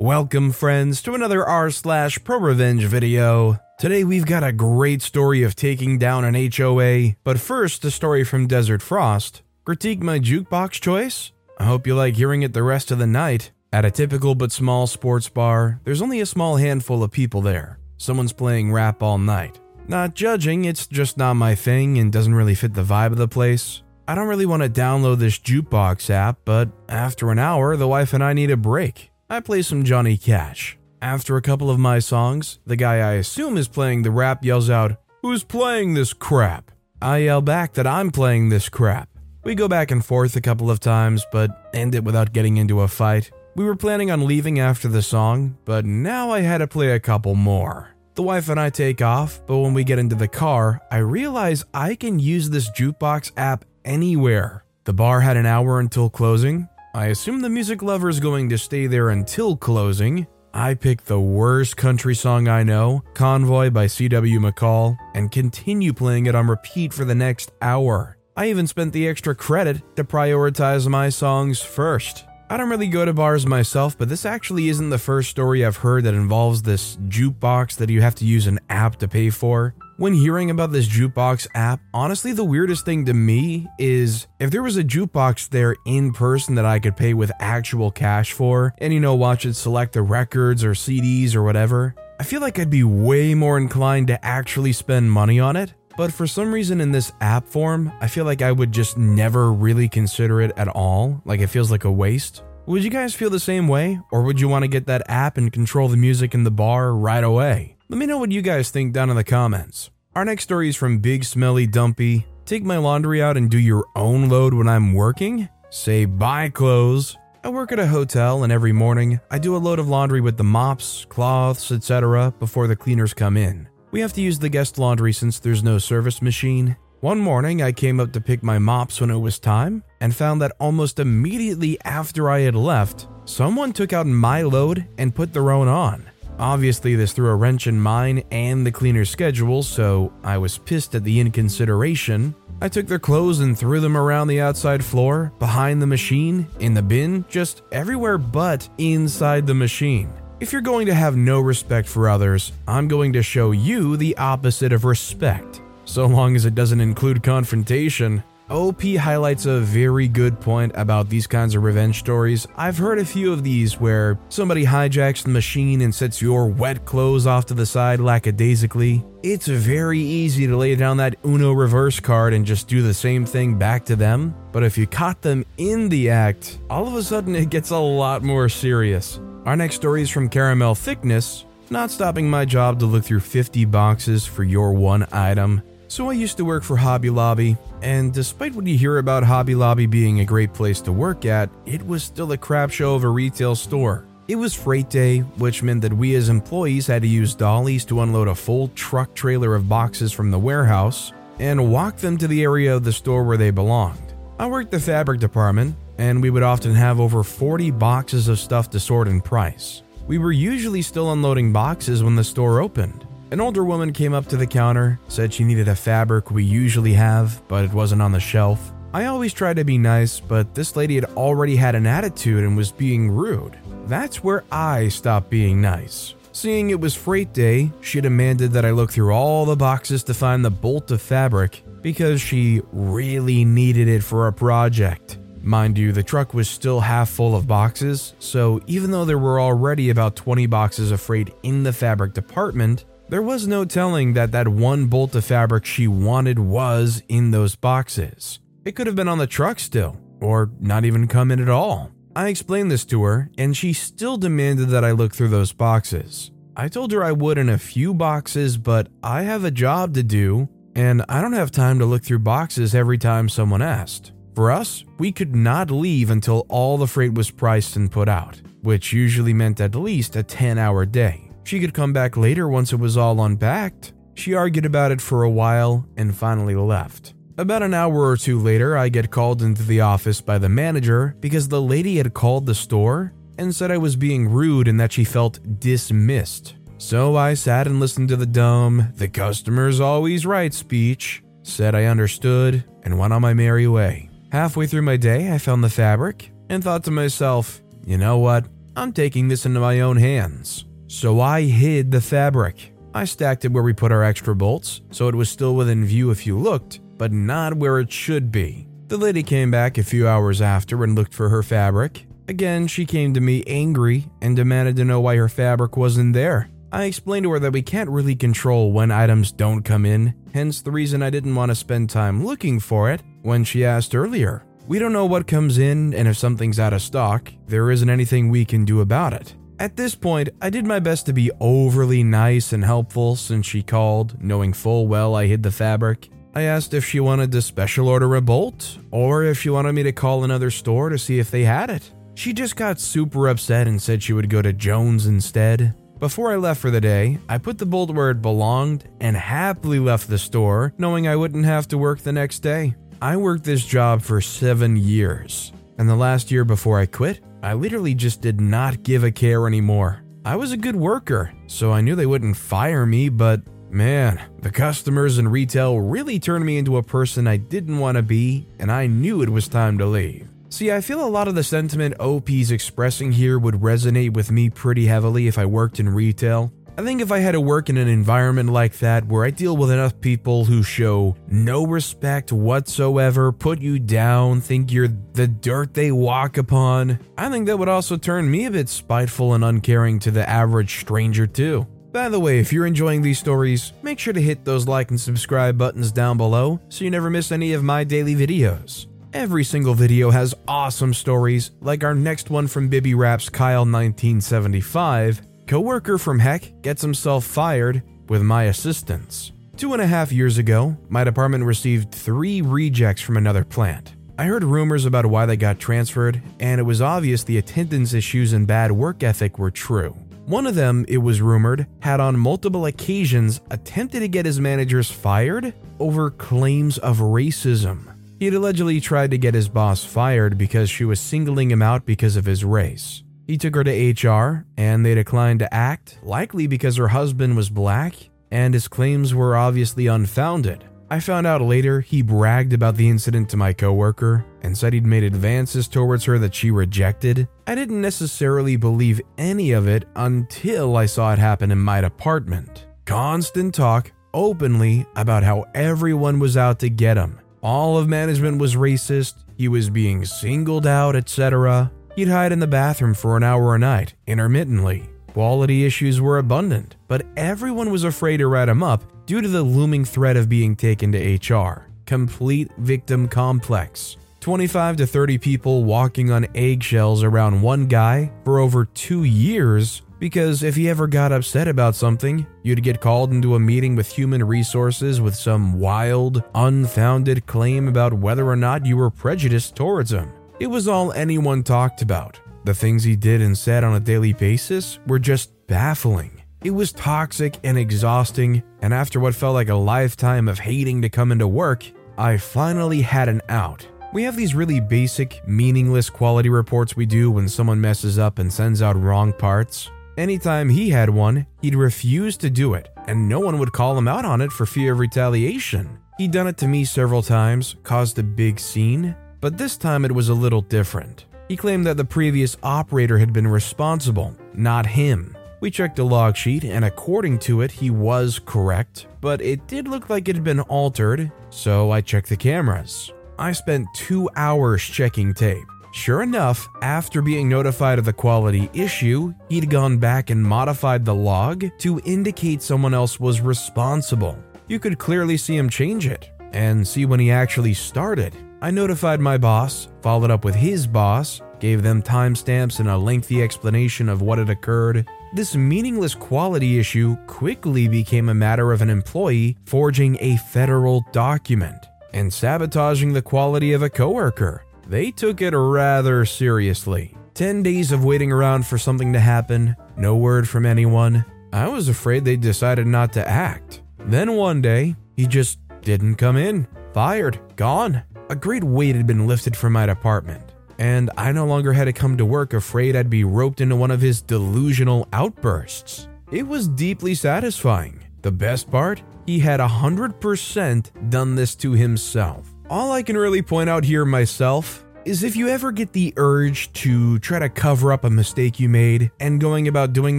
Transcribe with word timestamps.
Welcome, 0.00 0.52
friends, 0.52 1.02
to 1.02 1.12
another 1.12 1.44
r 1.44 1.70
slash 1.70 2.24
pro 2.24 2.38
revenge 2.38 2.84
video. 2.84 3.58
Today 3.78 4.02
we've 4.02 4.24
got 4.24 4.42
a 4.42 4.50
great 4.50 5.02
story 5.02 5.42
of 5.42 5.54
taking 5.54 5.98
down 5.98 6.24
an 6.24 6.50
HOA, 6.50 7.16
but 7.22 7.38
first 7.38 7.84
a 7.84 7.90
story 7.90 8.24
from 8.24 8.46
Desert 8.46 8.80
Frost. 8.80 9.42
Critique 9.66 10.00
my 10.00 10.18
jukebox 10.18 10.80
choice? 10.80 11.32
I 11.58 11.64
hope 11.64 11.86
you 11.86 11.94
like 11.94 12.14
hearing 12.14 12.40
it 12.40 12.54
the 12.54 12.62
rest 12.62 12.90
of 12.90 12.98
the 12.98 13.06
night. 13.06 13.52
At 13.74 13.84
a 13.84 13.90
typical 13.90 14.34
but 14.34 14.52
small 14.52 14.86
sports 14.86 15.28
bar, 15.28 15.82
there's 15.84 16.00
only 16.00 16.20
a 16.20 16.24
small 16.24 16.56
handful 16.56 17.02
of 17.02 17.10
people 17.10 17.42
there. 17.42 17.78
Someone's 17.98 18.32
playing 18.32 18.72
rap 18.72 19.02
all 19.02 19.18
night. 19.18 19.60
Not 19.86 20.14
judging, 20.14 20.64
it's 20.64 20.86
just 20.86 21.18
not 21.18 21.34
my 21.34 21.54
thing 21.54 21.98
and 21.98 22.10
doesn't 22.10 22.34
really 22.34 22.54
fit 22.54 22.72
the 22.72 22.82
vibe 22.82 23.12
of 23.12 23.18
the 23.18 23.28
place. 23.28 23.82
I 24.08 24.14
don't 24.14 24.28
really 24.28 24.46
want 24.46 24.62
to 24.62 24.70
download 24.70 25.18
this 25.18 25.38
jukebox 25.38 26.08
app, 26.08 26.38
but 26.46 26.70
after 26.88 27.30
an 27.30 27.38
hour, 27.38 27.76
the 27.76 27.86
wife 27.86 28.14
and 28.14 28.24
I 28.24 28.32
need 28.32 28.50
a 28.50 28.56
break. 28.56 29.09
I 29.32 29.38
play 29.38 29.62
some 29.62 29.84
Johnny 29.84 30.16
Cash. 30.16 30.76
After 31.00 31.36
a 31.36 31.42
couple 31.42 31.70
of 31.70 31.78
my 31.78 32.00
songs, 32.00 32.58
the 32.66 32.74
guy 32.74 32.96
I 32.96 33.12
assume 33.12 33.56
is 33.56 33.68
playing 33.68 34.02
the 34.02 34.10
rap 34.10 34.44
yells 34.44 34.68
out, 34.68 34.96
Who's 35.22 35.44
playing 35.44 35.94
this 35.94 36.12
crap? 36.12 36.72
I 37.00 37.18
yell 37.18 37.40
back 37.40 37.74
that 37.74 37.86
I'm 37.86 38.10
playing 38.10 38.48
this 38.48 38.68
crap. 38.68 39.08
We 39.44 39.54
go 39.54 39.68
back 39.68 39.92
and 39.92 40.04
forth 40.04 40.34
a 40.34 40.40
couple 40.40 40.68
of 40.68 40.80
times, 40.80 41.24
but 41.30 41.70
end 41.72 41.94
it 41.94 42.02
without 42.02 42.32
getting 42.32 42.56
into 42.56 42.80
a 42.80 42.88
fight. 42.88 43.30
We 43.54 43.64
were 43.64 43.76
planning 43.76 44.10
on 44.10 44.26
leaving 44.26 44.58
after 44.58 44.88
the 44.88 45.00
song, 45.00 45.56
but 45.64 45.84
now 45.84 46.30
I 46.30 46.40
had 46.40 46.58
to 46.58 46.66
play 46.66 46.90
a 46.90 46.98
couple 46.98 47.36
more. 47.36 47.94
The 48.16 48.24
wife 48.24 48.48
and 48.48 48.58
I 48.58 48.68
take 48.70 49.00
off, 49.00 49.40
but 49.46 49.58
when 49.58 49.74
we 49.74 49.84
get 49.84 50.00
into 50.00 50.16
the 50.16 50.26
car, 50.26 50.80
I 50.90 50.98
realize 50.98 51.64
I 51.72 51.94
can 51.94 52.18
use 52.18 52.50
this 52.50 52.68
jukebox 52.70 53.30
app 53.36 53.64
anywhere. 53.84 54.64
The 54.84 54.94
bar 54.94 55.20
had 55.20 55.36
an 55.36 55.46
hour 55.46 55.78
until 55.78 56.10
closing, 56.10 56.68
I 56.92 57.06
assume 57.06 57.40
the 57.40 57.48
music 57.48 57.82
lover 57.82 58.08
is 58.08 58.18
going 58.18 58.48
to 58.48 58.58
stay 58.58 58.88
there 58.88 59.10
until 59.10 59.56
closing. 59.56 60.26
I 60.52 60.74
picked 60.74 61.06
the 61.06 61.20
worst 61.20 61.76
country 61.76 62.16
song 62.16 62.48
I 62.48 62.64
know, 62.64 63.04
Convoy 63.14 63.70
by 63.70 63.86
C.W. 63.86 64.40
McCall, 64.40 64.98
and 65.14 65.30
continue 65.30 65.92
playing 65.92 66.26
it 66.26 66.34
on 66.34 66.48
repeat 66.48 66.92
for 66.92 67.04
the 67.04 67.14
next 67.14 67.52
hour. 67.62 68.18
I 68.36 68.50
even 68.50 68.66
spent 68.66 68.92
the 68.92 69.06
extra 69.06 69.36
credit 69.36 69.82
to 69.94 70.02
prioritize 70.02 70.88
my 70.88 71.10
songs 71.10 71.62
first. 71.62 72.24
I 72.48 72.56
don't 72.56 72.68
really 72.68 72.88
go 72.88 73.04
to 73.04 73.12
bars 73.12 73.46
myself, 73.46 73.96
but 73.96 74.08
this 74.08 74.26
actually 74.26 74.68
isn't 74.68 74.90
the 74.90 74.98
first 74.98 75.30
story 75.30 75.64
I've 75.64 75.76
heard 75.76 76.02
that 76.02 76.14
involves 76.14 76.62
this 76.62 76.96
jukebox 76.96 77.76
that 77.76 77.90
you 77.90 78.02
have 78.02 78.16
to 78.16 78.24
use 78.24 78.48
an 78.48 78.58
app 78.68 78.96
to 78.96 79.06
pay 79.06 79.30
for. 79.30 79.76
When 80.00 80.14
hearing 80.14 80.48
about 80.48 80.72
this 80.72 80.88
jukebox 80.88 81.46
app, 81.54 81.78
honestly, 81.92 82.32
the 82.32 82.42
weirdest 82.42 82.86
thing 82.86 83.04
to 83.04 83.12
me 83.12 83.68
is 83.78 84.28
if 84.38 84.50
there 84.50 84.62
was 84.62 84.78
a 84.78 84.82
jukebox 84.82 85.50
there 85.50 85.76
in 85.84 86.14
person 86.14 86.54
that 86.54 86.64
I 86.64 86.78
could 86.78 86.96
pay 86.96 87.12
with 87.12 87.30
actual 87.38 87.90
cash 87.90 88.32
for, 88.32 88.74
and 88.78 88.94
you 88.94 88.98
know, 89.00 89.14
watch 89.14 89.44
it 89.44 89.52
select 89.52 89.92
the 89.92 90.00
records 90.00 90.64
or 90.64 90.70
CDs 90.70 91.34
or 91.34 91.42
whatever, 91.42 91.94
I 92.18 92.24
feel 92.24 92.40
like 92.40 92.58
I'd 92.58 92.70
be 92.70 92.82
way 92.82 93.34
more 93.34 93.58
inclined 93.58 94.06
to 94.06 94.24
actually 94.24 94.72
spend 94.72 95.12
money 95.12 95.38
on 95.38 95.54
it. 95.54 95.74
But 95.98 96.14
for 96.14 96.26
some 96.26 96.50
reason, 96.50 96.80
in 96.80 96.92
this 96.92 97.12
app 97.20 97.46
form, 97.46 97.92
I 98.00 98.08
feel 98.08 98.24
like 98.24 98.40
I 98.40 98.52
would 98.52 98.72
just 98.72 98.96
never 98.96 99.52
really 99.52 99.90
consider 99.90 100.40
it 100.40 100.52
at 100.56 100.68
all. 100.68 101.20
Like 101.26 101.40
it 101.40 101.48
feels 101.48 101.70
like 101.70 101.84
a 101.84 101.92
waste. 101.92 102.42
Would 102.64 102.82
you 102.82 102.88
guys 102.88 103.14
feel 103.14 103.28
the 103.28 103.38
same 103.38 103.68
way? 103.68 104.00
Or 104.10 104.22
would 104.22 104.40
you 104.40 104.48
want 104.48 104.62
to 104.62 104.68
get 104.68 104.86
that 104.86 105.02
app 105.10 105.36
and 105.36 105.52
control 105.52 105.88
the 105.88 105.98
music 105.98 106.32
in 106.32 106.44
the 106.44 106.50
bar 106.50 106.94
right 106.94 107.22
away? 107.22 107.76
Let 107.90 107.98
me 107.98 108.06
know 108.06 108.18
what 108.18 108.30
you 108.30 108.40
guys 108.40 108.70
think 108.70 108.92
down 108.92 109.10
in 109.10 109.16
the 109.16 109.24
comments. 109.24 109.90
Our 110.14 110.24
next 110.24 110.44
story 110.44 110.68
is 110.68 110.76
from 110.76 111.00
Big 111.00 111.24
Smelly 111.24 111.66
Dumpy. 111.66 112.24
Take 112.44 112.62
my 112.62 112.76
laundry 112.76 113.20
out 113.20 113.36
and 113.36 113.50
do 113.50 113.58
your 113.58 113.84
own 113.96 114.28
load 114.28 114.54
when 114.54 114.68
I'm 114.68 114.92
working? 114.92 115.48
Say 115.70 116.04
bye, 116.04 116.50
clothes. 116.50 117.16
I 117.42 117.48
work 117.48 117.72
at 117.72 117.80
a 117.80 117.88
hotel, 117.88 118.44
and 118.44 118.52
every 118.52 118.70
morning 118.70 119.18
I 119.28 119.40
do 119.40 119.56
a 119.56 119.58
load 119.58 119.80
of 119.80 119.88
laundry 119.88 120.20
with 120.20 120.36
the 120.36 120.44
mops, 120.44 121.04
cloths, 121.08 121.72
etc. 121.72 122.32
before 122.38 122.68
the 122.68 122.76
cleaners 122.76 123.12
come 123.12 123.36
in. 123.36 123.68
We 123.90 123.98
have 124.02 124.12
to 124.12 124.20
use 124.20 124.38
the 124.38 124.48
guest 124.48 124.78
laundry 124.78 125.12
since 125.12 125.40
there's 125.40 125.64
no 125.64 125.78
service 125.78 126.22
machine. 126.22 126.76
One 127.00 127.18
morning, 127.18 127.60
I 127.60 127.72
came 127.72 127.98
up 127.98 128.12
to 128.12 128.20
pick 128.20 128.44
my 128.44 128.60
mops 128.60 129.00
when 129.00 129.10
it 129.10 129.18
was 129.18 129.40
time 129.40 129.82
and 130.00 130.14
found 130.14 130.40
that 130.42 130.52
almost 130.60 131.00
immediately 131.00 131.76
after 131.84 132.30
I 132.30 132.42
had 132.42 132.54
left, 132.54 133.08
someone 133.24 133.72
took 133.72 133.92
out 133.92 134.06
my 134.06 134.42
load 134.42 134.86
and 134.96 135.12
put 135.12 135.32
their 135.32 135.50
own 135.50 135.66
on. 135.66 136.09
Obviously, 136.40 136.96
this 136.96 137.12
threw 137.12 137.28
a 137.28 137.34
wrench 137.34 137.66
in 137.66 137.78
mine 137.78 138.24
and 138.30 138.66
the 138.66 138.72
cleaner's 138.72 139.10
schedule, 139.10 139.62
so 139.62 140.10
I 140.24 140.38
was 140.38 140.56
pissed 140.56 140.94
at 140.94 141.04
the 141.04 141.20
inconsideration. 141.20 142.34
I 142.62 142.70
took 142.70 142.86
their 142.86 142.98
clothes 142.98 143.40
and 143.40 143.58
threw 143.58 143.78
them 143.78 143.94
around 143.94 144.28
the 144.28 144.40
outside 144.40 144.82
floor, 144.82 145.32
behind 145.38 145.82
the 145.82 145.86
machine, 145.86 146.46
in 146.58 146.72
the 146.72 146.80
bin, 146.80 147.26
just 147.28 147.60
everywhere 147.72 148.16
but 148.16 148.66
inside 148.78 149.46
the 149.46 149.54
machine. 149.54 150.08
If 150.40 150.50
you're 150.50 150.62
going 150.62 150.86
to 150.86 150.94
have 150.94 151.14
no 151.14 151.40
respect 151.40 151.86
for 151.86 152.08
others, 152.08 152.52
I'm 152.66 152.88
going 152.88 153.12
to 153.12 153.22
show 153.22 153.50
you 153.50 153.98
the 153.98 154.16
opposite 154.16 154.72
of 154.72 154.86
respect. 154.86 155.60
So 155.84 156.06
long 156.06 156.36
as 156.36 156.46
it 156.46 156.54
doesn't 156.54 156.80
include 156.80 157.22
confrontation, 157.22 158.24
OP 158.50 158.82
highlights 158.96 159.46
a 159.46 159.60
very 159.60 160.08
good 160.08 160.40
point 160.40 160.72
about 160.74 161.08
these 161.08 161.28
kinds 161.28 161.54
of 161.54 161.62
revenge 161.62 162.00
stories. 162.00 162.48
I've 162.56 162.76
heard 162.76 162.98
a 162.98 163.04
few 163.04 163.32
of 163.32 163.44
these 163.44 163.78
where 163.78 164.18
somebody 164.28 164.64
hijacks 164.64 165.22
the 165.22 165.30
machine 165.30 165.80
and 165.82 165.94
sets 165.94 166.20
your 166.20 166.48
wet 166.48 166.84
clothes 166.84 167.28
off 167.28 167.46
to 167.46 167.54
the 167.54 167.64
side 167.64 168.00
lackadaisically. 168.00 169.04
It's 169.22 169.46
very 169.46 170.00
easy 170.00 170.48
to 170.48 170.56
lay 170.56 170.74
down 170.74 170.96
that 170.96 171.14
Uno 171.24 171.52
reverse 171.52 172.00
card 172.00 172.34
and 172.34 172.44
just 172.44 172.66
do 172.66 172.82
the 172.82 172.92
same 172.92 173.24
thing 173.24 173.56
back 173.56 173.84
to 173.84 173.94
them, 173.94 174.34
but 174.50 174.64
if 174.64 174.76
you 174.76 174.88
caught 174.88 175.22
them 175.22 175.46
in 175.56 175.88
the 175.88 176.10
act, 176.10 176.58
all 176.68 176.88
of 176.88 176.96
a 176.96 177.04
sudden 177.04 177.36
it 177.36 177.50
gets 177.50 177.70
a 177.70 177.78
lot 177.78 178.24
more 178.24 178.48
serious. 178.48 179.20
Our 179.44 179.54
next 179.54 179.76
story 179.76 180.02
is 180.02 180.10
from 180.10 180.28
Caramel 180.28 180.74
Thickness, 180.74 181.44
not 181.70 181.92
stopping 181.92 182.28
my 182.28 182.44
job 182.44 182.80
to 182.80 182.86
look 182.86 183.04
through 183.04 183.20
50 183.20 183.64
boxes 183.66 184.26
for 184.26 184.42
your 184.42 184.72
one 184.72 185.06
item. 185.12 185.62
So 185.90 186.08
I 186.08 186.12
used 186.12 186.36
to 186.36 186.44
work 186.44 186.62
for 186.62 186.76
Hobby 186.76 187.10
Lobby, 187.10 187.56
and 187.82 188.14
despite 188.14 188.54
what 188.54 188.64
you 188.64 188.78
hear 188.78 188.98
about 188.98 189.24
Hobby 189.24 189.56
Lobby 189.56 189.86
being 189.86 190.20
a 190.20 190.24
great 190.24 190.54
place 190.54 190.80
to 190.82 190.92
work 190.92 191.24
at, 191.24 191.50
it 191.66 191.84
was 191.84 192.04
still 192.04 192.30
a 192.30 192.38
crap 192.38 192.70
show 192.70 192.94
of 192.94 193.02
a 193.02 193.08
retail 193.08 193.56
store. 193.56 194.06
It 194.28 194.36
was 194.36 194.54
freight 194.54 194.88
day, 194.88 195.18
which 195.18 195.64
meant 195.64 195.82
that 195.82 195.92
we 195.92 196.14
as 196.14 196.28
employees 196.28 196.86
had 196.86 197.02
to 197.02 197.08
use 197.08 197.34
dollies 197.34 197.84
to 197.86 198.02
unload 198.02 198.28
a 198.28 198.36
full 198.36 198.68
truck 198.68 199.16
trailer 199.16 199.56
of 199.56 199.68
boxes 199.68 200.12
from 200.12 200.30
the 200.30 200.38
warehouse 200.38 201.12
and 201.40 201.72
walk 201.72 201.96
them 201.96 202.16
to 202.18 202.28
the 202.28 202.44
area 202.44 202.72
of 202.72 202.84
the 202.84 202.92
store 202.92 203.24
where 203.24 203.36
they 203.36 203.50
belonged. 203.50 204.14
I 204.38 204.46
worked 204.46 204.70
the 204.70 204.78
fabric 204.78 205.18
department, 205.18 205.74
and 205.98 206.22
we 206.22 206.30
would 206.30 206.44
often 206.44 206.72
have 206.72 207.00
over 207.00 207.24
40 207.24 207.72
boxes 207.72 208.28
of 208.28 208.38
stuff 208.38 208.70
to 208.70 208.78
sort 208.78 209.08
and 209.08 209.24
price. 209.24 209.82
We 210.06 210.18
were 210.18 210.30
usually 210.30 210.82
still 210.82 211.10
unloading 211.10 211.52
boxes 211.52 212.04
when 212.04 212.14
the 212.14 212.22
store 212.22 212.60
opened. 212.60 213.08
An 213.32 213.40
older 213.40 213.62
woman 213.62 213.92
came 213.92 214.12
up 214.12 214.26
to 214.26 214.36
the 214.36 214.46
counter, 214.46 214.98
said 215.06 215.32
she 215.32 215.44
needed 215.44 215.68
a 215.68 215.76
fabric 215.76 216.32
we 216.32 216.42
usually 216.42 216.94
have, 216.94 217.40
but 217.46 217.64
it 217.64 217.72
wasn't 217.72 218.02
on 218.02 218.10
the 218.10 218.18
shelf. 218.18 218.72
I 218.92 219.04
always 219.04 219.32
try 219.32 219.54
to 219.54 219.62
be 219.62 219.78
nice, 219.78 220.18
but 220.18 220.52
this 220.52 220.74
lady 220.74 220.96
had 220.96 221.04
already 221.16 221.54
had 221.54 221.76
an 221.76 221.86
attitude 221.86 222.42
and 222.42 222.56
was 222.56 222.72
being 222.72 223.08
rude. 223.08 223.56
That's 223.86 224.24
where 224.24 224.42
I 224.50 224.88
stopped 224.88 225.30
being 225.30 225.60
nice. 225.60 226.16
Seeing 226.32 226.70
it 226.70 226.80
was 226.80 226.96
freight 226.96 227.32
day, 227.32 227.70
she 227.80 228.00
demanded 228.00 228.50
that 228.50 228.64
I 228.64 228.72
look 228.72 228.90
through 228.90 229.12
all 229.12 229.44
the 229.44 229.54
boxes 229.54 230.02
to 230.04 230.14
find 230.14 230.44
the 230.44 230.50
bolt 230.50 230.90
of 230.90 231.00
fabric 231.00 231.62
because 231.82 232.20
she 232.20 232.62
really 232.72 233.44
needed 233.44 233.86
it 233.86 234.02
for 234.02 234.26
a 234.26 234.32
project. 234.32 235.18
Mind 235.40 235.78
you, 235.78 235.92
the 235.92 236.02
truck 236.02 236.34
was 236.34 236.48
still 236.48 236.80
half 236.80 237.08
full 237.08 237.36
of 237.36 237.46
boxes, 237.46 238.12
so 238.18 238.60
even 238.66 238.90
though 238.90 239.04
there 239.04 239.18
were 239.18 239.40
already 239.40 239.90
about 239.90 240.16
20 240.16 240.46
boxes 240.46 240.90
of 240.90 241.00
freight 241.00 241.32
in 241.44 241.62
the 241.62 241.72
fabric 241.72 242.12
department, 242.12 242.86
there 243.10 243.20
was 243.20 243.48
no 243.48 243.64
telling 243.64 244.12
that 244.12 244.30
that 244.30 244.46
one 244.46 244.86
bolt 244.86 245.16
of 245.16 245.24
fabric 245.24 245.64
she 245.64 245.88
wanted 245.88 246.38
was 246.38 247.02
in 247.08 247.32
those 247.32 247.56
boxes. 247.56 248.38
It 248.64 248.76
could 248.76 248.86
have 248.86 248.94
been 248.94 249.08
on 249.08 249.18
the 249.18 249.26
truck 249.26 249.58
still, 249.58 249.98
or 250.20 250.48
not 250.60 250.84
even 250.84 251.08
come 251.08 251.32
in 251.32 251.40
at 251.40 251.48
all. 251.48 251.90
I 252.14 252.28
explained 252.28 252.70
this 252.70 252.84
to 252.86 253.02
her, 253.02 253.28
and 253.36 253.56
she 253.56 253.72
still 253.72 254.16
demanded 254.16 254.68
that 254.68 254.84
I 254.84 254.92
look 254.92 255.12
through 255.12 255.30
those 255.30 255.52
boxes. 255.52 256.30
I 256.56 256.68
told 256.68 256.92
her 256.92 257.02
I 257.02 257.10
would 257.10 257.36
in 257.36 257.48
a 257.48 257.58
few 257.58 257.94
boxes, 257.94 258.56
but 258.56 258.86
I 259.02 259.22
have 259.22 259.44
a 259.44 259.50
job 259.50 259.94
to 259.94 260.04
do, 260.04 260.48
and 260.76 261.04
I 261.08 261.20
don't 261.20 261.32
have 261.32 261.50
time 261.50 261.80
to 261.80 261.86
look 261.86 262.04
through 262.04 262.20
boxes 262.20 262.76
every 262.76 262.98
time 262.98 263.28
someone 263.28 263.62
asked. 263.62 264.12
For 264.36 264.52
us, 264.52 264.84
we 264.98 265.10
could 265.10 265.34
not 265.34 265.72
leave 265.72 266.10
until 266.10 266.46
all 266.48 266.78
the 266.78 266.86
freight 266.86 267.14
was 267.14 267.32
priced 267.32 267.74
and 267.74 267.90
put 267.90 268.08
out, 268.08 268.40
which 268.62 268.92
usually 268.92 269.34
meant 269.34 269.60
at 269.60 269.74
least 269.74 270.14
a 270.14 270.22
10 270.22 270.58
hour 270.58 270.86
day. 270.86 271.29
She 271.44 271.60
could 271.60 271.74
come 271.74 271.92
back 271.92 272.16
later 272.16 272.48
once 272.48 272.72
it 272.72 272.78
was 272.78 272.96
all 272.96 273.24
unpacked. 273.24 273.92
She 274.14 274.34
argued 274.34 274.66
about 274.66 274.92
it 274.92 275.00
for 275.00 275.22
a 275.22 275.30
while 275.30 275.86
and 275.96 276.14
finally 276.14 276.54
left. 276.54 277.14
About 277.38 277.62
an 277.62 277.72
hour 277.72 278.06
or 278.06 278.16
two 278.16 278.38
later, 278.38 278.76
I 278.76 278.90
get 278.90 279.10
called 279.10 279.42
into 279.42 279.62
the 279.62 279.80
office 279.80 280.20
by 280.20 280.36
the 280.38 280.48
manager 280.48 281.16
because 281.20 281.48
the 281.48 281.62
lady 281.62 281.96
had 281.96 282.12
called 282.12 282.44
the 282.44 282.54
store 282.54 283.14
and 283.38 283.54
said 283.54 283.70
I 283.70 283.78
was 283.78 283.96
being 283.96 284.28
rude 284.28 284.68
and 284.68 284.78
that 284.78 284.92
she 284.92 285.04
felt 285.04 285.38
dismissed. 285.58 286.56
So 286.76 287.16
I 287.16 287.34
sat 287.34 287.66
and 287.66 287.80
listened 287.80 288.10
to 288.10 288.16
the 288.16 288.26
dumb, 288.26 288.92
the 288.96 289.08
customer's 289.08 289.80
always 289.80 290.26
right 290.26 290.52
speech, 290.52 291.22
said 291.42 291.74
I 291.74 291.84
understood, 291.84 292.64
and 292.82 292.98
went 292.98 293.12
on 293.12 293.22
my 293.22 293.32
merry 293.32 293.66
way. 293.66 294.10
Halfway 294.32 294.66
through 294.66 294.82
my 294.82 294.96
day, 294.96 295.32
I 295.32 295.38
found 295.38 295.64
the 295.64 295.70
fabric 295.70 296.30
and 296.48 296.62
thought 296.62 296.84
to 296.84 296.90
myself, 296.90 297.62
you 297.86 297.96
know 297.96 298.18
what? 298.18 298.46
I'm 298.76 298.92
taking 298.92 299.28
this 299.28 299.46
into 299.46 299.60
my 299.60 299.80
own 299.80 299.96
hands. 299.96 300.64
So 300.90 301.20
I 301.20 301.42
hid 301.42 301.92
the 301.92 302.00
fabric. 302.00 302.74
I 302.92 303.04
stacked 303.04 303.44
it 303.44 303.52
where 303.52 303.62
we 303.62 303.72
put 303.72 303.92
our 303.92 304.02
extra 304.02 304.34
bolts, 304.34 304.80
so 304.90 305.06
it 305.06 305.14
was 305.14 305.30
still 305.30 305.54
within 305.54 305.84
view 305.84 306.10
if 306.10 306.26
you 306.26 306.36
looked, 306.36 306.80
but 306.98 307.12
not 307.12 307.54
where 307.54 307.78
it 307.78 307.92
should 307.92 308.32
be. 308.32 308.66
The 308.88 308.96
lady 308.96 309.22
came 309.22 309.52
back 309.52 309.78
a 309.78 309.84
few 309.84 310.08
hours 310.08 310.42
after 310.42 310.82
and 310.82 310.96
looked 310.96 311.14
for 311.14 311.28
her 311.28 311.44
fabric. 311.44 312.06
Again, 312.26 312.66
she 312.66 312.84
came 312.86 313.14
to 313.14 313.20
me 313.20 313.44
angry 313.46 314.10
and 314.20 314.34
demanded 314.34 314.74
to 314.76 314.84
know 314.84 315.00
why 315.00 315.14
her 315.14 315.28
fabric 315.28 315.76
wasn't 315.76 316.12
there. 316.12 316.50
I 316.72 316.86
explained 316.86 317.22
to 317.22 317.30
her 317.30 317.38
that 317.38 317.52
we 317.52 317.62
can't 317.62 317.88
really 317.88 318.16
control 318.16 318.72
when 318.72 318.90
items 318.90 319.30
don't 319.30 319.62
come 319.62 319.86
in, 319.86 320.12
hence 320.34 320.60
the 320.60 320.72
reason 320.72 321.04
I 321.04 321.10
didn't 321.10 321.36
want 321.36 321.52
to 321.52 321.54
spend 321.54 321.88
time 321.88 322.26
looking 322.26 322.58
for 322.58 322.90
it 322.90 323.00
when 323.22 323.44
she 323.44 323.64
asked 323.64 323.94
earlier. 323.94 324.44
We 324.66 324.80
don't 324.80 324.92
know 324.92 325.06
what 325.06 325.28
comes 325.28 325.56
in, 325.58 325.94
and 325.94 326.08
if 326.08 326.18
something's 326.18 326.58
out 326.58 326.72
of 326.72 326.82
stock, 326.82 327.32
there 327.46 327.70
isn't 327.70 327.88
anything 327.88 328.28
we 328.28 328.44
can 328.44 328.64
do 328.64 328.80
about 328.80 329.12
it. 329.12 329.36
At 329.60 329.76
this 329.76 329.94
point, 329.94 330.30
I 330.40 330.48
did 330.48 330.64
my 330.64 330.78
best 330.78 331.04
to 331.04 331.12
be 331.12 331.30
overly 331.38 332.02
nice 332.02 332.54
and 332.54 332.64
helpful 332.64 333.14
since 333.14 333.44
she 333.44 333.62
called, 333.62 334.16
knowing 334.24 334.54
full 334.54 334.88
well 334.88 335.14
I 335.14 335.26
hid 335.26 335.42
the 335.42 335.50
fabric. 335.50 336.08
I 336.34 336.42
asked 336.42 336.72
if 336.72 336.82
she 336.82 336.98
wanted 336.98 337.30
to 337.32 337.42
special 337.42 337.86
order 337.86 338.16
a 338.16 338.22
bolt, 338.22 338.78
or 338.90 339.22
if 339.22 339.38
she 339.38 339.50
wanted 339.50 339.74
me 339.74 339.82
to 339.82 339.92
call 339.92 340.24
another 340.24 340.50
store 340.50 340.88
to 340.88 340.96
see 340.96 341.18
if 341.18 341.30
they 341.30 341.44
had 341.44 341.68
it. 341.68 341.92
She 342.14 342.32
just 342.32 342.56
got 342.56 342.80
super 342.80 343.28
upset 343.28 343.68
and 343.68 343.82
said 343.82 344.02
she 344.02 344.14
would 344.14 344.30
go 344.30 344.40
to 344.40 344.54
Joann's 344.54 345.06
instead. 345.06 345.74
Before 345.98 346.32
I 346.32 346.36
left 346.36 346.62
for 346.62 346.70
the 346.70 346.80
day, 346.80 347.18
I 347.28 347.36
put 347.36 347.58
the 347.58 347.66
bolt 347.66 347.90
where 347.90 348.08
it 348.08 348.22
belonged 348.22 348.88
and 348.98 349.14
happily 349.14 349.78
left 349.78 350.08
the 350.08 350.16
store, 350.16 350.72
knowing 350.78 351.06
I 351.06 351.16
wouldn't 351.16 351.44
have 351.44 351.68
to 351.68 351.76
work 351.76 352.00
the 352.00 352.12
next 352.12 352.38
day. 352.38 352.76
I 353.02 353.18
worked 353.18 353.44
this 353.44 353.66
job 353.66 354.00
for 354.00 354.22
seven 354.22 354.78
years, 354.78 355.52
and 355.76 355.86
the 355.86 355.96
last 355.96 356.30
year 356.30 356.46
before 356.46 356.80
I 356.80 356.86
quit, 356.86 357.20
I 357.42 357.54
literally 357.54 357.94
just 357.94 358.20
did 358.20 358.40
not 358.40 358.82
give 358.82 359.02
a 359.02 359.10
care 359.10 359.46
anymore. 359.46 360.04
I 360.26 360.36
was 360.36 360.52
a 360.52 360.58
good 360.58 360.76
worker, 360.76 361.32
so 361.46 361.72
I 361.72 361.80
knew 361.80 361.96
they 361.96 362.04
wouldn't 362.04 362.36
fire 362.36 362.84
me, 362.84 363.08
but 363.08 363.40
man, 363.70 364.20
the 364.42 364.50
customers 364.50 365.16
in 365.16 365.26
retail 365.26 365.80
really 365.80 366.18
turned 366.18 366.44
me 366.44 366.58
into 366.58 366.76
a 366.76 366.82
person 366.82 367.26
I 367.26 367.38
didn't 367.38 367.78
want 367.78 367.96
to 367.96 368.02
be, 368.02 368.46
and 368.58 368.70
I 368.70 368.86
knew 368.86 369.22
it 369.22 369.30
was 369.30 369.48
time 369.48 369.78
to 369.78 369.86
leave. 369.86 370.28
See, 370.50 370.70
I 370.70 370.82
feel 370.82 371.02
a 371.02 371.08
lot 371.08 371.28
of 371.28 371.34
the 371.34 371.44
sentiment 371.44 371.94
OP's 371.98 372.50
expressing 372.50 373.12
here 373.12 373.38
would 373.38 373.54
resonate 373.54 374.12
with 374.12 374.30
me 374.30 374.50
pretty 374.50 374.84
heavily 374.84 375.26
if 375.26 375.38
I 375.38 375.46
worked 375.46 375.80
in 375.80 375.88
retail. 375.88 376.52
I 376.78 376.82
think 376.82 377.02
if 377.02 377.12
I 377.12 377.18
had 377.18 377.32
to 377.32 377.40
work 377.40 377.68
in 377.68 377.76
an 377.76 377.88
environment 377.88 378.50
like 378.50 378.78
that 378.78 379.06
where 379.06 379.24
I 379.24 379.30
deal 379.30 379.56
with 379.56 379.70
enough 379.70 380.00
people 380.00 380.44
who 380.46 380.62
show 380.62 381.14
no 381.28 381.66
respect 381.66 382.32
whatsoever, 382.32 383.32
put 383.32 383.60
you 383.60 383.78
down, 383.78 384.40
think 384.40 384.72
you're 384.72 384.88
the 384.88 385.28
dirt 385.28 385.74
they 385.74 385.92
walk 385.92 386.38
upon, 386.38 386.98
I 387.18 387.28
think 387.28 387.46
that 387.46 387.58
would 387.58 387.68
also 387.68 387.96
turn 387.96 388.30
me 388.30 388.46
a 388.46 388.50
bit 388.50 388.68
spiteful 388.68 389.34
and 389.34 389.44
uncaring 389.44 389.98
to 390.00 390.10
the 390.10 390.26
average 390.28 390.80
stranger, 390.80 391.26
too. 391.26 391.66
By 391.92 392.08
the 392.08 392.20
way, 392.20 392.38
if 392.38 392.52
you're 392.52 392.66
enjoying 392.66 393.02
these 393.02 393.18
stories, 393.18 393.72
make 393.82 393.98
sure 393.98 394.12
to 394.12 394.22
hit 394.22 394.44
those 394.44 394.68
like 394.68 394.90
and 394.90 395.00
subscribe 395.00 395.58
buttons 395.58 395.90
down 395.90 396.16
below 396.16 396.60
so 396.68 396.84
you 396.84 396.90
never 396.90 397.10
miss 397.10 397.32
any 397.32 397.52
of 397.52 397.64
my 397.64 397.84
daily 397.84 398.14
videos. 398.14 398.86
Every 399.12 399.42
single 399.42 399.74
video 399.74 400.10
has 400.10 400.36
awesome 400.46 400.94
stories, 400.94 401.50
like 401.60 401.82
our 401.82 401.96
next 401.96 402.30
one 402.30 402.46
from 402.46 402.68
Bibby 402.68 402.94
Rap's 402.94 403.28
Kyle 403.28 403.62
1975. 403.62 405.29
Coworker 405.50 405.98
from 405.98 406.20
Heck 406.20 406.62
gets 406.62 406.80
himself 406.80 407.24
fired 407.24 407.82
with 408.08 408.22
my 408.22 408.44
assistance. 408.44 409.32
Two 409.56 409.72
and 409.72 409.82
a 409.82 409.86
half 409.86 410.12
years 410.12 410.38
ago, 410.38 410.76
my 410.88 411.02
department 411.02 411.42
received 411.42 411.90
three 411.90 412.40
rejects 412.40 413.02
from 413.02 413.16
another 413.16 413.42
plant. 413.42 413.96
I 414.16 414.26
heard 414.26 414.44
rumors 414.44 414.84
about 414.84 415.06
why 415.06 415.26
they 415.26 415.36
got 415.36 415.58
transferred, 415.58 416.22
and 416.38 416.60
it 416.60 416.62
was 416.62 416.80
obvious 416.80 417.24
the 417.24 417.38
attendance 417.38 417.94
issues 417.94 418.32
and 418.32 418.46
bad 418.46 418.70
work 418.70 419.02
ethic 419.02 419.40
were 419.40 419.50
true. 419.50 419.90
One 420.26 420.46
of 420.46 420.54
them, 420.54 420.84
it 420.86 420.98
was 420.98 421.20
rumored, 421.20 421.66
had 421.80 421.98
on 421.98 422.16
multiple 422.16 422.66
occasions 422.66 423.40
attempted 423.50 424.00
to 424.00 424.08
get 424.08 424.26
his 424.26 424.38
managers 424.38 424.88
fired 424.88 425.52
over 425.80 426.10
claims 426.10 426.78
of 426.78 426.98
racism. 426.98 427.92
He 428.20 428.26
had 428.26 428.34
allegedly 428.34 428.80
tried 428.80 429.10
to 429.10 429.18
get 429.18 429.34
his 429.34 429.48
boss 429.48 429.84
fired 429.84 430.38
because 430.38 430.70
she 430.70 430.84
was 430.84 431.00
singling 431.00 431.50
him 431.50 431.60
out 431.60 431.86
because 431.86 432.14
of 432.14 432.24
his 432.24 432.44
race. 432.44 433.02
He 433.30 433.38
took 433.38 433.54
her 433.54 433.62
to 433.62 434.08
HR, 434.08 434.44
and 434.56 434.84
they 434.84 434.96
declined 434.96 435.38
to 435.38 435.54
act, 435.54 436.00
likely 436.02 436.48
because 436.48 436.76
her 436.78 436.88
husband 436.88 437.36
was 437.36 437.48
black 437.48 437.94
and 438.32 438.52
his 438.52 438.66
claims 438.66 439.14
were 439.14 439.36
obviously 439.36 439.86
unfounded. 439.86 440.64
I 440.90 440.98
found 440.98 441.28
out 441.28 441.40
later 441.40 441.80
he 441.80 442.02
bragged 442.02 442.52
about 442.52 442.74
the 442.74 442.88
incident 442.88 443.28
to 443.28 443.36
my 443.36 443.52
coworker 443.52 444.26
and 444.42 444.58
said 444.58 444.72
he'd 444.72 444.84
made 444.84 445.04
advances 445.04 445.68
towards 445.68 446.04
her 446.06 446.18
that 446.18 446.34
she 446.34 446.50
rejected. 446.50 447.28
I 447.46 447.54
didn't 447.54 447.80
necessarily 447.80 448.56
believe 448.56 449.00
any 449.16 449.52
of 449.52 449.68
it 449.68 449.84
until 449.94 450.76
I 450.76 450.86
saw 450.86 451.12
it 451.12 451.20
happen 451.20 451.52
in 451.52 451.60
my 451.60 451.80
department. 451.80 452.66
Constant 452.84 453.54
talk 453.54 453.92
openly 454.12 454.86
about 454.96 455.22
how 455.22 455.44
everyone 455.54 456.18
was 456.18 456.36
out 456.36 456.58
to 456.58 456.68
get 456.68 456.96
him 456.96 457.20
all 457.42 457.78
of 457.78 457.88
management 457.88 458.38
was 458.38 458.54
racist, 458.54 459.14
he 459.36 459.48
was 459.48 459.70
being 459.70 460.04
singled 460.04 460.66
out, 460.66 460.94
etc. 460.94 461.70
He'd 462.00 462.08
hide 462.08 462.32
in 462.32 462.38
the 462.38 462.46
bathroom 462.46 462.94
for 462.94 463.18
an 463.18 463.22
hour 463.22 463.54
a 463.54 463.58
night, 463.58 463.92
intermittently. 464.06 464.88
Quality 465.08 465.66
issues 465.66 466.00
were 466.00 466.16
abundant, 466.16 466.76
but 466.88 467.04
everyone 467.14 467.70
was 467.70 467.84
afraid 467.84 468.16
to 468.16 468.26
write 468.26 468.48
him 468.48 468.62
up 468.62 468.82
due 469.04 469.20
to 469.20 469.28
the 469.28 469.42
looming 469.42 469.84
threat 469.84 470.16
of 470.16 470.26
being 470.26 470.56
taken 470.56 470.92
to 470.92 471.34
HR. 471.34 471.68
Complete 471.84 472.50
victim 472.56 473.06
complex. 473.06 473.98
25 474.20 474.78
to 474.78 474.86
30 474.86 475.18
people 475.18 475.64
walking 475.64 476.10
on 476.10 476.26
eggshells 476.34 477.02
around 477.02 477.42
one 477.42 477.66
guy 477.66 478.10
for 478.24 478.38
over 478.38 478.64
two 478.64 479.04
years 479.04 479.82
because 479.98 480.42
if 480.42 480.56
he 480.56 480.70
ever 480.70 480.86
got 480.86 481.12
upset 481.12 481.48
about 481.48 481.74
something, 481.74 482.26
you'd 482.42 482.62
get 482.62 482.80
called 482.80 483.10
into 483.10 483.34
a 483.34 483.38
meeting 483.38 483.76
with 483.76 483.92
human 483.92 484.24
resources 484.24 485.02
with 485.02 485.14
some 485.14 485.58
wild, 485.58 486.24
unfounded 486.34 487.26
claim 487.26 487.68
about 487.68 487.92
whether 487.92 488.26
or 488.26 488.36
not 488.36 488.64
you 488.64 488.78
were 488.78 488.88
prejudiced 488.88 489.54
towards 489.54 489.92
him. 489.92 490.10
It 490.40 490.48
was 490.48 490.66
all 490.66 490.90
anyone 490.92 491.42
talked 491.42 491.82
about. 491.82 492.18
The 492.44 492.54
things 492.54 492.82
he 492.82 492.96
did 492.96 493.20
and 493.20 493.36
said 493.36 493.62
on 493.62 493.74
a 493.74 493.80
daily 493.80 494.14
basis 494.14 494.78
were 494.86 494.98
just 494.98 495.30
baffling. 495.46 496.22
It 496.42 496.52
was 496.52 496.72
toxic 496.72 497.36
and 497.44 497.58
exhausting, 497.58 498.42
and 498.62 498.72
after 498.72 498.98
what 499.00 499.14
felt 499.14 499.34
like 499.34 499.50
a 499.50 499.54
lifetime 499.54 500.28
of 500.28 500.38
hating 500.38 500.80
to 500.80 500.88
come 500.88 501.12
into 501.12 501.28
work, 501.28 501.70
I 501.98 502.16
finally 502.16 502.80
had 502.80 503.10
an 503.10 503.20
out. 503.28 503.68
We 503.92 504.02
have 504.04 504.16
these 504.16 504.34
really 504.34 504.60
basic, 504.60 505.20
meaningless 505.28 505.90
quality 505.90 506.30
reports 506.30 506.74
we 506.74 506.86
do 506.86 507.10
when 507.10 507.28
someone 507.28 507.60
messes 507.60 507.98
up 507.98 508.18
and 508.18 508.32
sends 508.32 508.62
out 508.62 508.80
wrong 508.80 509.12
parts. 509.12 509.70
Anytime 509.98 510.48
he 510.48 510.70
had 510.70 510.88
one, 510.88 511.26
he'd 511.42 511.54
refuse 511.54 512.16
to 512.16 512.30
do 512.30 512.54
it, 512.54 512.70
and 512.86 513.06
no 513.06 513.20
one 513.20 513.38
would 513.38 513.52
call 513.52 513.76
him 513.76 513.88
out 513.88 514.06
on 514.06 514.22
it 514.22 514.32
for 514.32 514.46
fear 514.46 514.72
of 514.72 514.78
retaliation. 514.78 515.80
He'd 515.98 516.12
done 516.12 516.28
it 516.28 516.38
to 516.38 516.48
me 516.48 516.64
several 516.64 517.02
times, 517.02 517.56
caused 517.62 517.98
a 517.98 518.02
big 518.02 518.40
scene, 518.40 518.96
but 519.20 519.38
this 519.38 519.56
time 519.56 519.84
it 519.84 519.92
was 519.92 520.08
a 520.08 520.14
little 520.14 520.40
different. 520.40 521.06
He 521.28 521.36
claimed 521.36 521.66
that 521.66 521.76
the 521.76 521.84
previous 521.84 522.36
operator 522.42 522.98
had 522.98 523.12
been 523.12 523.28
responsible, 523.28 524.16
not 524.34 524.66
him. 524.66 525.16
We 525.40 525.50
checked 525.50 525.76
the 525.76 525.84
log 525.84 526.16
sheet, 526.16 526.44
and 526.44 526.64
according 526.64 527.20
to 527.20 527.40
it, 527.40 527.50
he 527.50 527.70
was 527.70 528.20
correct, 528.24 528.86
but 529.00 529.22
it 529.22 529.46
did 529.46 529.68
look 529.68 529.88
like 529.88 530.08
it 530.08 530.16
had 530.16 530.24
been 530.24 530.40
altered, 530.40 531.10
so 531.30 531.70
I 531.70 531.80
checked 531.80 532.08
the 532.08 532.16
cameras. 532.16 532.92
I 533.18 533.32
spent 533.32 533.68
two 533.74 534.10
hours 534.16 534.62
checking 534.62 535.14
tape. 535.14 535.46
Sure 535.72 536.02
enough, 536.02 536.48
after 536.62 537.00
being 537.00 537.28
notified 537.28 537.78
of 537.78 537.84
the 537.84 537.92
quality 537.92 538.50
issue, 538.52 539.14
he'd 539.28 539.48
gone 539.48 539.78
back 539.78 540.10
and 540.10 540.22
modified 540.22 540.84
the 540.84 540.94
log 540.94 541.44
to 541.58 541.80
indicate 541.84 542.42
someone 542.42 542.74
else 542.74 542.98
was 542.98 543.20
responsible. 543.20 544.18
You 544.48 544.58
could 544.58 544.78
clearly 544.78 545.16
see 545.16 545.36
him 545.36 545.48
change 545.48 545.86
it 545.86 546.10
and 546.32 546.66
see 546.66 546.86
when 546.86 546.98
he 546.98 547.12
actually 547.12 547.54
started. 547.54 548.16
I 548.42 548.50
notified 548.50 549.00
my 549.00 549.18
boss, 549.18 549.68
followed 549.82 550.10
up 550.10 550.24
with 550.24 550.34
his 550.34 550.66
boss, 550.66 551.20
gave 551.40 551.62
them 551.62 551.82
timestamps 551.82 552.58
and 552.58 552.68
a 552.68 552.78
lengthy 552.78 553.22
explanation 553.22 553.88
of 553.88 554.00
what 554.00 554.18
had 554.18 554.30
occurred. 554.30 554.88
This 555.14 555.34
meaningless 555.34 555.94
quality 555.94 556.58
issue 556.58 556.96
quickly 557.06 557.68
became 557.68 558.08
a 558.08 558.14
matter 558.14 558.52
of 558.52 558.62
an 558.62 558.70
employee 558.70 559.36
forging 559.44 559.98
a 560.00 560.16
federal 560.16 560.84
document. 560.92 561.66
and 561.92 562.12
sabotaging 562.12 562.92
the 562.92 563.02
quality 563.02 563.52
of 563.52 563.62
a 563.62 563.68
coworker. 563.68 564.44
They 564.68 564.92
took 564.92 565.20
it 565.20 565.36
rather 565.36 566.04
seriously. 566.04 566.96
10 567.14 567.42
days 567.42 567.72
of 567.72 567.84
waiting 567.84 568.12
around 568.12 568.46
for 568.46 568.58
something 568.58 568.92
to 568.92 569.00
happen, 569.00 569.56
no 569.76 569.96
word 569.96 570.28
from 570.28 570.46
anyone. 570.46 571.04
I 571.32 571.48
was 571.48 571.68
afraid 571.68 572.04
they 572.04 572.16
decided 572.16 572.68
not 572.68 572.92
to 572.92 573.08
act. 573.08 573.62
Then 573.80 574.14
one 574.14 574.40
day, 574.40 574.76
he 574.96 575.08
just 575.08 575.40
didn't 575.62 575.96
come 575.96 576.16
in. 576.16 576.46
Fired, 576.72 577.18
gone. 577.34 577.82
A 578.10 578.16
great 578.16 578.42
weight 578.42 578.74
had 578.74 578.88
been 578.88 579.06
lifted 579.06 579.36
from 579.36 579.52
my 579.52 579.66
department, 579.66 580.32
and 580.58 580.90
I 580.98 581.12
no 581.12 581.26
longer 581.26 581.52
had 581.52 581.66
to 581.66 581.72
come 581.72 581.96
to 581.96 582.04
work 582.04 582.34
afraid 582.34 582.74
I'd 582.74 582.90
be 582.90 583.04
roped 583.04 583.40
into 583.40 583.54
one 583.54 583.70
of 583.70 583.80
his 583.80 584.02
delusional 584.02 584.88
outbursts. 584.92 585.86
It 586.10 586.26
was 586.26 586.48
deeply 586.48 586.96
satisfying. 586.96 587.84
The 588.02 588.10
best 588.10 588.50
part? 588.50 588.82
He 589.06 589.20
had 589.20 589.38
100% 589.38 590.90
done 590.90 591.14
this 591.14 591.36
to 591.36 591.52
himself. 591.52 592.34
All 592.48 592.72
I 592.72 592.82
can 592.82 592.96
really 592.96 593.22
point 593.22 593.48
out 593.48 593.62
here 593.62 593.84
myself 593.84 594.64
is 594.84 595.04
if 595.04 595.14
you 595.14 595.28
ever 595.28 595.52
get 595.52 595.72
the 595.72 595.94
urge 595.96 596.52
to 596.54 596.98
try 596.98 597.20
to 597.20 597.28
cover 597.28 597.72
up 597.72 597.84
a 597.84 597.90
mistake 597.90 598.40
you 598.40 598.48
made 598.48 598.90
and 598.98 599.20
going 599.20 599.46
about 599.46 599.72
doing 599.72 599.98